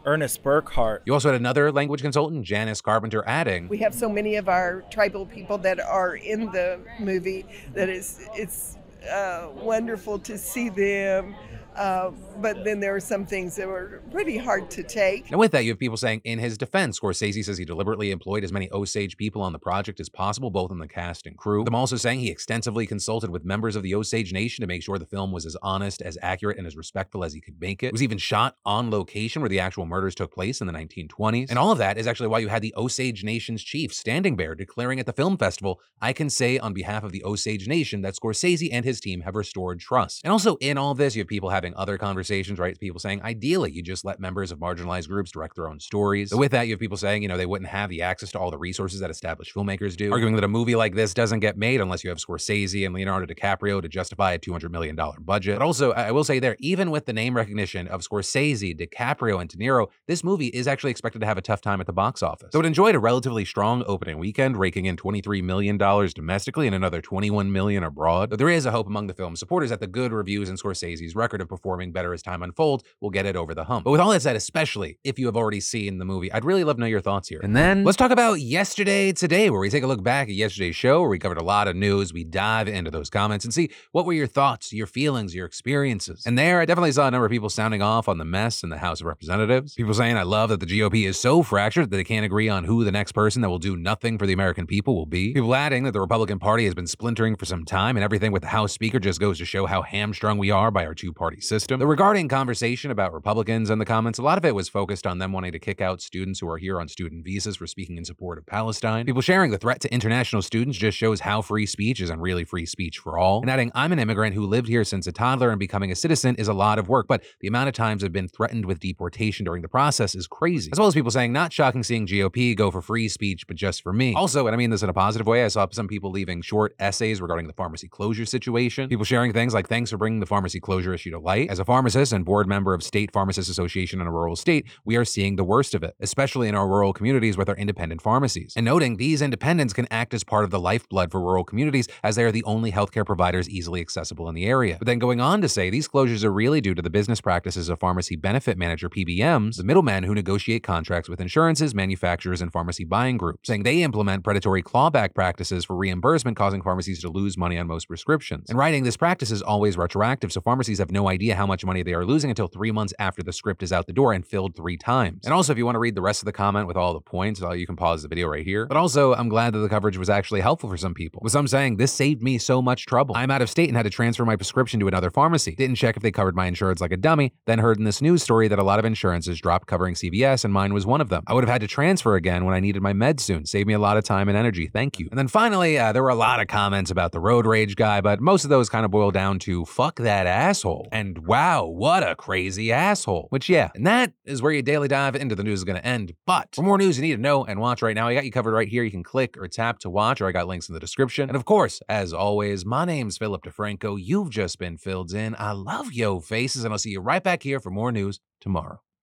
Ernest 0.06 0.44
Burkhart. 0.44 1.02
You 1.06 1.14
also 1.14 1.32
had 1.32 1.40
another 1.40 1.72
language 1.72 2.02
consultant, 2.02 2.44
Janice 2.44 2.82
Carpenter, 2.82 3.24
adding, 3.26 3.68
"We 3.68 3.80
have 3.80 3.94
so 3.96 4.08
many 4.08 4.36
of 4.36 4.48
our 4.50 4.84
tribal 4.92 5.26
people 5.26 5.58
that 5.60 5.80
are 5.80 6.16
in 6.16 6.52
the 6.52 6.80
movie 7.00 7.46
that 7.74 7.90
it's 7.90 8.28
it's 8.36 8.78
uh, 9.12 9.50
wonderful 9.56 10.20
to 10.20 10.38
see 10.38 10.70
them." 10.70 11.36
Uh, 11.76 12.12
but 12.42 12.64
then 12.64 12.80
there 12.80 12.94
were 12.94 13.00
some 13.00 13.26
things 13.26 13.56
that 13.56 13.68
were 13.68 14.02
pretty 14.12 14.38
hard 14.38 14.70
to 14.72 14.84
take. 14.84 15.30
And 15.30 15.40
with 15.40 15.52
that, 15.52 15.64
you 15.64 15.72
have 15.72 15.80
people 15.80 15.98
saying, 15.98 16.22
in 16.24 16.40
his 16.40 16.58
defense, 16.58 17.00
Scorsese 17.00 17.44
says 17.44 17.58
he 17.58 17.66
deliberately 17.66 18.12
employed 18.12 18.44
as 18.44 18.52
many 18.52 18.70
Osage 18.72 19.18
people 19.18 19.42
on 19.42 19.54
the 19.54 19.60
project 19.60 20.00
as 20.00 20.10
possible, 20.10 20.50
both 20.50 20.72
in 20.72 20.80
the 20.80 20.88
cast 20.88 21.26
and 21.26 21.38
crew. 21.38 21.64
Them 21.64 21.76
also 21.76 21.98
saying 21.98 22.20
he 22.20 22.30
extensively 22.30 22.86
consulted 22.86 23.30
with 23.30 23.44
members 23.44 23.76
of 23.76 23.84
the 23.84 23.96
Osage 23.96 24.32
Nation 24.32 24.62
to 24.62 24.68
make 24.68 24.84
sure 24.84 24.98
the 24.98 25.06
film 25.06 25.32
was 25.32 25.46
as 25.46 25.58
honest, 25.62 26.02
as 26.02 26.18
accurate, 26.22 26.58
and 26.58 26.68
as 26.68 26.78
respectful 26.78 27.24
as 27.24 27.34
he 27.34 27.42
could 27.42 27.60
make 27.60 27.84
it. 27.84 27.88
It 27.88 27.94
was 27.94 28.04
even 28.04 28.18
shot 28.18 28.56
on 28.66 28.90
location 28.90 29.42
where 29.42 29.50
the 29.50 29.60
actual 29.60 29.86
murders 29.86 30.16
took 30.16 30.34
place 30.34 30.62
in 30.62 30.68
the 30.68 30.74
1920s. 30.74 31.50
And 31.50 31.60
all 31.60 31.72
of 31.72 31.78
that 31.80 31.98
is 31.98 32.08
actually 32.08 32.28
why 32.28 32.40
you 32.40 32.48
had 32.48 32.62
the 32.62 32.74
Osage 32.76 33.24
Nation's 33.24 33.64
chief, 33.64 33.94
Standing 33.94 34.36
Bear, 34.36 34.56
declaring 34.56 35.00
at 35.00 35.06
the 35.06 35.14
film 35.14 35.38
festival, 35.38 35.80
I 36.02 36.14
can 36.14 36.30
say 36.30 36.58
on 36.58 36.74
behalf 36.74 37.04
of 37.04 37.12
the 37.12 37.24
Osage 37.26 37.68
Nation 37.68 38.02
that 38.02 38.16
Scorsese 38.16 38.70
and 38.72 38.86
his 38.86 39.00
team 39.00 39.22
have 39.22 39.36
restored 39.36 39.80
trust. 39.80 40.22
And 40.24 40.32
also 40.32 40.56
in 40.58 40.78
all 40.78 40.94
this, 40.94 41.16
you 41.16 41.22
have 41.22 41.28
people 41.28 41.50
having 41.50 41.65
other 41.74 41.98
conversations, 41.98 42.60
right? 42.60 42.80
People 42.80 43.00
saying, 43.00 43.22
ideally, 43.24 43.72
you 43.72 43.82
just 43.82 44.06
let 44.06 44.20
members 44.20 44.52
of 44.52 44.60
marginalized 44.60 45.08
groups 45.08 45.32
direct 45.32 45.56
their 45.56 45.68
own 45.68 45.80
stories. 45.80 46.30
But 46.30 46.38
with 46.38 46.52
that, 46.52 46.68
you 46.68 46.74
have 46.74 46.80
people 46.80 46.98
saying, 46.98 47.22
you 47.22 47.28
know, 47.28 47.38
they 47.38 47.46
wouldn't 47.46 47.70
have 47.70 47.90
the 47.90 48.02
access 48.02 48.32
to 48.32 48.40
all 48.40 48.52
the 48.52 48.58
resources 48.58 49.00
that 49.00 49.10
established 49.10 49.54
filmmakers 49.54 49.96
do, 49.96 50.12
arguing 50.12 50.36
that 50.36 50.44
a 50.44 50.48
movie 50.48 50.76
like 50.76 50.96
this 50.96 51.14
doesn't 51.14 51.40
get 51.40 51.58
made 51.58 51.82
unless 51.82 52.04
you 52.04 52.10
have 52.10 52.20
Scorsese 52.20 52.86
and 52.86 52.94
Leonardo 52.94 53.26
DiCaprio 53.34 53.82
to 53.82 53.88
justify 53.88 54.34
a 54.34 54.40
$200 54.40 54.70
million 54.70 54.98
budget. 55.20 55.58
But 55.58 55.66
also, 55.66 55.92
I 55.94 56.12
will 56.12 56.24
say 56.24 56.40
there, 56.40 56.56
even 56.60 56.92
with 56.92 57.06
the 57.06 57.14
name 57.14 57.36
recognition 57.36 57.88
of 57.88 58.02
Scorsese, 58.02 58.80
DiCaprio, 58.80 59.40
and 59.42 59.50
De 59.50 59.58
Niro, 59.58 59.88
this 60.08 60.24
movie 60.24 60.48
is 60.48 60.68
actually 60.68 60.92
expected 60.92 61.20
to 61.20 61.26
have 61.26 61.38
a 61.38 61.42
tough 61.42 61.62
time 61.62 61.82
at 61.82 61.88
the 61.88 61.94
box 61.94 62.22
office. 62.22 62.50
So 62.52 62.60
it 62.60 62.66
enjoyed 62.66 62.96
a 62.96 63.00
relatively 63.00 63.46
strong 63.46 63.84
opening 63.88 64.18
weekend, 64.18 64.58
raking 64.58 64.86
in 64.86 64.96
$23 64.96 65.44
million 65.44 65.78
domestically 65.78 66.68
and 66.68 66.76
another 66.76 67.02
21 67.02 67.52
million 67.52 67.84
abroad. 67.84 68.30
But 68.30 68.40
there 68.40 68.50
is 68.50 68.66
a 68.66 68.72
hope 68.72 68.88
among 68.88 69.08
the 69.08 69.14
film's 69.14 69.40
supporters 69.40 69.70
that 69.70 69.80
the 69.80 69.88
good 69.88 70.12
reviews 70.12 70.50
and 70.50 70.60
Scorsese's 70.60 71.16
record 71.16 71.42
of 71.42 71.48
performing 71.56 71.92
better 71.92 72.14
as 72.14 72.22
time 72.22 72.44
unfolds 72.44 72.84
we'll 73.02 73.12
get 73.12 73.26
it 73.26 73.36
over 73.36 73.54
the 73.54 73.66
hump. 73.66 73.86
But 73.86 73.92
with 73.92 74.02
all 74.02 74.10
that 74.12 74.22
said, 74.22 74.36
especially 74.36 74.98
if 75.04 75.20
you 75.20 75.26
have 75.28 75.36
already 75.36 75.60
seen 75.60 75.98
the 75.98 76.06
movie, 76.06 76.32
I'd 76.32 76.46
really 76.46 76.64
love 76.64 76.78
to 76.78 76.82
know 76.82 76.88
your 76.88 77.02
thoughts 77.02 77.30
here. 77.30 77.40
And 77.44 77.56
then 77.56 77.84
let's 77.84 77.98
talk 77.98 78.12
about 78.12 78.40
yesterday 78.42 79.12
today, 79.12 79.50
where 79.50 79.60
we 79.60 79.70
take 79.70 79.84
a 79.84 79.88
look 79.88 80.04
back 80.04 80.28
at 80.28 80.34
yesterday's 80.34 80.76
show, 80.76 81.02
where 81.02 81.10
we 81.10 81.20
covered 81.20 81.38
a 81.38 81.44
lot 81.44 81.68
of 81.68 81.76
news. 81.76 82.14
We 82.14 82.24
dive 82.24 82.68
into 82.68 82.92
those 82.92 83.10
comments 83.10 83.46
and 83.46 83.54
see 83.54 83.70
what 83.92 84.06
were 84.06 84.14
your 84.14 84.28
thoughts, 84.28 84.74
your 84.74 84.88
feelings, 84.88 85.36
your 85.36 85.46
experiences. 85.46 86.24
And 86.26 86.38
there, 86.38 86.60
I 86.60 86.66
definitely 86.66 86.92
saw 86.92 87.08
a 87.08 87.12
number 87.12 87.26
of 87.26 87.32
people 87.32 87.50
sounding 87.50 87.82
off 87.82 88.08
on 88.08 88.18
the 88.18 88.26
mess 88.26 88.64
in 88.64 88.70
the 88.70 88.78
House 88.78 89.02
of 89.02 89.08
Representatives. 89.08 89.74
People 89.76 89.94
saying, 89.94 90.18
I 90.18 90.24
love 90.24 90.50
that 90.50 90.60
the 90.60 90.66
GOP 90.66 91.08
is 91.08 91.20
so 91.20 91.44
fractured 91.44 91.90
that 91.90 91.98
they 91.98 92.04
can't 92.04 92.26
agree 92.26 92.50
on 92.50 92.64
who 92.64 92.84
the 92.84 92.92
next 92.92 93.12
person 93.12 93.42
that 93.42 93.50
will 93.50 93.60
do 93.60 93.76
nothing 93.76 94.18
for 94.18 94.26
the 94.26 94.34
American 94.34 94.66
people 94.68 94.96
will 94.96 95.06
be. 95.06 95.34
People 95.34 95.56
adding 95.56 95.84
that 95.84 95.92
the 95.92 96.02
Republican 96.02 96.40
Party 96.40 96.66
has 96.66 96.74
been 96.74 96.88
splintering 96.88 97.36
for 97.36 97.46
some 97.46 97.66
time, 97.66 97.98
and 97.98 98.04
everything 98.04 98.32
with 98.32 98.42
the 98.42 98.50
House 98.50 98.72
Speaker 98.72 99.00
just 99.00 99.20
goes 99.20 99.38
to 99.38 99.46
show 99.46 99.66
how 99.66 99.82
hamstrung 99.82 100.38
we 100.38 100.52
are 100.52 100.72
by 100.72 100.86
our 100.86 100.96
two 100.96 101.14
party 101.14 101.42
system. 101.48 101.80
The 101.80 101.88
regarding 101.88 102.28
conversation 102.28 102.92
about 102.92 103.14
Republicans 103.14 103.70
in 103.70 103.80
the 103.80 103.86
comments, 103.86 104.20
a 104.20 104.22
lot 104.22 104.38
of 104.38 104.46
it 104.46 104.56
was 104.56 104.70
focused 104.70 105.06
on 105.08 105.20
them 105.20 105.32
wanting 105.32 105.52
to 105.52 105.60
kick 105.60 105.82
out 105.82 106.02
students 106.02 106.40
who 106.40 106.50
are 106.50 106.58
here 106.58 106.80
on 106.80 106.88
student 106.88 107.24
visas 107.24 107.56
for 107.56 107.68
speaking 107.68 107.98
in 107.98 108.06
support 108.06 108.38
of 108.38 108.46
Palestine. 108.46 109.06
People 109.06 109.22
sharing 109.22 109.52
the 109.52 109.58
threat 109.58 109.80
to 109.82 109.94
international 109.94 110.42
students 110.42 110.78
just 110.78 110.98
shows 110.98 111.22
how 111.22 111.42
free 111.42 111.66
speech 111.66 112.02
isn't 112.02 112.20
really 112.20 112.44
free 112.44 112.66
speech 112.66 112.98
for 113.00 113.18
all. 113.18 113.42
And 113.42 113.50
adding, 113.50 113.72
I'm 113.76 113.92
an 113.92 114.00
immigrant 114.00 114.36
who 114.36 114.46
lived 114.46 114.68
here 114.68 114.84
since 114.84 115.08
a 115.08 115.12
toddler 115.12 115.52
and 115.52 115.60
becoming 115.60 115.92
a 115.92 115.96
citizen 115.96 116.36
is 116.36 116.48
a 116.48 116.54
lot 116.54 116.80
of 116.80 116.90
work, 116.90 117.08
but 117.08 117.24
the 117.42 117.48
amount 117.48 117.70
of 117.70 117.76
times 117.76 118.04
I've 118.04 118.12
been 118.12 118.28
threatened 118.28 118.66
with 118.66 118.80
deportation 118.80 119.46
during 119.46 119.62
the 119.62 119.68
process 119.68 120.16
is 120.16 120.28
crazy. 120.28 120.70
As 120.72 120.80
well 120.80 120.88
as 120.88 120.94
people 120.94 121.12
saying, 121.12 121.32
not 121.32 121.54
shocking 121.54 121.84
seeing 121.84 122.08
GOP 122.08 122.56
go 122.56 122.72
for 122.72 122.82
free 122.82 123.08
speech, 123.08 123.48
but 123.48 123.56
just 123.56 123.84
for 123.84 123.94
me. 123.94 124.14
Also, 124.16 124.48
and 124.48 124.56
I 124.56 124.58
mean 124.58 124.70
this 124.70 124.84
in 124.84 124.90
a 124.90 124.94
positive 124.94 125.28
way, 125.28 125.46
I 125.46 125.48
saw 125.48 125.68
some 125.72 125.88
people 125.88 126.12
leaving 126.12 126.42
short 126.42 126.76
essays 126.80 127.22
regarding 127.22 127.48
the 127.48 127.54
pharmacy 127.54 127.88
closure 127.88 128.26
situation. 128.26 128.90
People 128.90 129.06
sharing 129.06 129.34
things 129.34 129.54
like, 129.54 129.68
thanks 129.68 129.92
for 129.92 129.98
bringing 129.98 130.20
the 130.20 130.26
pharmacy 130.26 130.60
closure 130.60 130.94
issue 130.94 131.12
to 131.12 131.20
light. 131.26 131.50
As 131.50 131.60
a 131.60 131.66
pharmacist 131.66 132.14
and 132.14 132.24
board 132.24 132.48
member 132.48 132.74
of 132.74 132.84
State 132.84 133.12
Pharmacists 133.12 133.50
Association 133.50 134.00
in 134.00 134.08
a 134.08 134.12
rural 134.12 134.36
state, 134.36 134.68
we 134.86 134.96
are 134.96 135.04
seeing 135.04 135.36
the 135.36 135.44
worst 135.44 135.76
of 135.76 135.84
it, 135.84 135.96
especially 136.00 136.48
in 136.48 136.56
our 136.56 136.68
rural 136.68 136.94
communities 136.94 137.36
with 137.36 137.50
our 137.50 137.56
independent 137.56 138.02
pharmacies. 138.02 138.54
And 138.56 138.66
noting 138.66 138.96
these 138.96 139.22
independents 139.22 139.74
can 139.74 139.88
act 139.92 140.14
as 140.14 140.24
part 140.24 140.46
of 140.46 140.52
the 140.52 140.60
lifeblood 140.60 141.12
for 141.12 141.20
rural 141.20 141.44
communities 141.44 141.88
as 142.04 142.16
they 142.16 142.24
are 142.24 142.32
the 142.32 142.44
only 142.44 142.72
healthcare 142.72 143.06
providers 143.06 143.50
easily 143.50 143.82
accessible 143.82 144.30
in 144.30 144.36
the 144.36 144.46
area. 144.46 144.78
But 144.78 144.86
then 144.86 145.00
going 145.00 145.20
on 145.20 145.42
to 145.42 145.50
say 145.50 145.70
these 145.70 145.88
closures 145.88 146.24
are 146.24 146.32
really 146.32 146.62
due 146.62 146.76
to 146.76 146.82
the 146.82 146.90
business 146.90 147.20
practices 147.20 147.68
of 147.70 147.80
pharmacy 147.80 148.16
benefit 148.16 148.58
manager 148.58 148.90
PBMs, 148.90 149.58
the 149.58 149.64
middlemen 149.64 150.04
who 150.04 150.14
negotiate 150.14 150.62
contracts 150.62 151.10
with 151.10 151.20
insurances, 151.20 151.74
manufacturers, 151.74 152.42
and 152.42 152.54
pharmacy 152.54 152.84
buying 152.84 153.18
groups, 153.18 153.48
saying 153.48 153.64
they 153.64 153.82
implement 153.82 154.24
predatory 154.24 154.62
clawback 154.62 155.16
practices 155.16 155.66
for 155.66 155.76
reimbursement, 155.76 156.38
causing 156.38 156.62
pharmacies 156.62 157.02
to 157.02 157.10
lose 157.10 157.36
money 157.38 157.58
on 157.58 157.66
most 157.66 157.88
prescriptions. 157.88 158.50
And 158.50 158.60
writing 158.60 158.84
this 158.84 158.98
practice 158.98 159.32
is 159.32 159.42
always 159.42 159.76
retroactive, 159.76 160.32
so 160.32 160.42
pharmacies 160.42 160.78
have 160.78 160.92
no 160.92 161.10
idea 161.10 161.15
how 161.24 161.46
much 161.46 161.66
money 161.66 161.84
they 161.84 161.94
are 161.94 162.06
losing 162.06 162.30
until 162.30 162.48
three 162.48 162.72
months 162.72 162.94
after 163.00 163.24
the 163.24 163.34
script 163.34 163.64
is 163.64 163.72
out 163.72 163.88
the 163.88 163.94
door 163.94 164.14
and 164.14 164.26
filled 164.26 164.56
three 164.56 164.78
times. 164.78 165.26
And 165.26 165.34
also, 165.34 165.52
if 165.52 165.58
you 165.58 165.66
want 165.66 165.76
to 165.76 165.80
read 165.80 165.96
the 165.96 166.02
rest 166.02 166.22
of 166.22 166.26
the 166.26 166.32
comment 166.32 166.68
with 166.68 166.78
all 166.78 166.94
the 166.94 167.02
points, 167.02 167.42
uh, 167.42 167.52
you 167.52 167.66
can 167.66 167.76
pause 167.76 168.02
the 168.04 168.08
video 168.08 168.28
right 168.28 168.46
here. 168.46 168.66
But 168.66 168.78
also, 168.78 169.14
I'm 169.14 169.30
glad 169.30 169.54
that 169.54 169.60
the 169.60 169.70
coverage 169.70 169.98
was 169.98 170.10
actually 170.10 170.42
helpful 170.42 170.70
for 170.70 170.78
some 170.78 170.94
people. 170.94 171.22
With 171.24 171.32
some 171.32 171.48
saying, 171.48 171.78
this 171.78 171.92
saved 171.92 172.22
me 172.22 172.38
so 172.38 172.62
much 172.62 172.86
trouble. 172.86 173.16
I'm 173.16 173.32
out 173.32 173.42
of 173.42 173.50
state 173.50 173.70
and 173.70 173.78
had 173.78 173.84
to 173.84 173.90
transfer 173.90 174.26
my 174.26 174.36
prescription 174.36 174.80
to 174.82 174.88
another 174.88 175.10
pharmacy. 175.10 175.56
Didn't 175.56 175.76
check 175.76 175.96
if 175.98 176.04
they 176.04 176.12
covered 176.12 176.36
my 176.36 176.46
insurance 176.46 176.82
like 176.82 176.92
a 176.92 176.98
dummy, 176.98 177.34
then 177.46 177.60
heard 177.60 177.78
in 177.78 177.84
this 177.84 178.02
news 178.02 178.24
story 178.24 178.48
that 178.48 178.60
a 178.60 178.64
lot 178.64 178.80
of 178.80 178.86
insurances 178.86 179.40
dropped 179.40 179.68
covering 179.68 179.96
CVS 179.96 180.44
and 180.44 180.54
mine 180.54 180.74
was 180.74 180.86
one 180.86 181.02
of 181.02 181.10
them. 181.10 181.24
I 181.28 181.34
would 181.34 181.44
have 181.44 181.52
had 181.52 181.62
to 181.62 181.68
transfer 181.68 182.16
again 182.16 182.46
when 182.46 182.54
I 182.54 182.60
needed 182.60 182.82
my 182.82 182.94
meds 182.94 183.22
soon. 183.22 183.46
Saved 183.46 183.68
me 183.68 183.74
a 183.74 183.80
lot 183.80 183.98
of 183.98 184.04
time 184.04 184.28
and 184.30 184.38
energy. 184.38 184.68
Thank 184.68 185.00
you. 185.00 185.08
And 185.10 185.18
then 185.18 185.28
finally, 185.28 185.78
uh, 185.78 185.92
there 185.92 186.04
were 186.04 186.10
a 186.10 186.16
lot 186.16 186.40
of 186.40 186.48
comments 186.48 186.92
about 186.92 187.12
the 187.12 187.20
road 187.20 187.46
rage 187.46 187.76
guy, 187.76 188.02
but 188.02 188.20
most 188.22 188.44
of 188.44 188.50
those 188.50 188.70
kind 188.70 188.86
of 188.86 188.92
boil 188.92 189.12
down 189.12 189.40
to 189.40 189.66
fuck 189.66 189.98
that 189.98 190.28
asshole. 190.28 190.88
And 191.06 191.20
wow, 191.20 191.66
what 191.66 192.02
a 192.02 192.16
crazy 192.16 192.72
asshole. 192.72 193.28
Which, 193.30 193.48
yeah, 193.48 193.70
and 193.76 193.86
that 193.86 194.14
is 194.26 194.42
where 194.42 194.52
your 194.52 194.64
daily 194.64 194.88
dive 194.88 195.16
into 195.16 195.36
the 195.36 195.44
news 195.44 195.60
is 195.60 195.64
going 195.64 195.78
to 195.78 195.86
end. 195.86 196.16
But 196.26 196.56
for 196.56 196.64
more 196.64 196.80
news 196.80 196.98
you 196.98 197.04
need 197.04 197.16
to 197.16 197.22
know 197.22 197.46
and 197.46 197.60
watch 197.60 197.84
right 197.84 197.94
now, 197.94 198.08
I 198.08 198.16
got 198.16 198.26
you 198.26 198.32
covered 198.32 198.54
right 198.54 198.68
here. 198.68 198.84
You 198.84 198.90
can 198.90 199.04
click 199.04 199.38
or 199.38 199.48
tap 199.48 199.78
to 199.80 199.90
watch, 199.90 200.20
or 200.20 200.28
I 200.28 200.32
got 200.32 200.48
links 200.48 200.68
in 200.68 200.74
the 200.74 200.80
description. 200.80 201.30
And 201.30 201.36
of 201.36 201.46
course, 201.46 201.80
as 201.88 202.12
always, 202.12 202.66
my 202.66 202.86
name's 202.86 203.20
Philip 203.20 203.44
DeFranco. 203.44 204.00
You've 204.02 204.32
just 204.32 204.58
been 204.58 204.80
filled 204.80 205.14
in. 205.14 205.36
I 205.38 205.52
love 205.52 205.94
yo 205.94 206.20
faces, 206.20 206.64
and 206.64 206.74
I'll 206.74 206.80
see 206.80 206.90
you 206.90 207.02
right 207.02 207.24
back 207.24 207.44
here 207.44 207.60
for 207.60 207.70
more 207.70 207.92
news 207.92 208.20
tomorrow. 208.42 208.82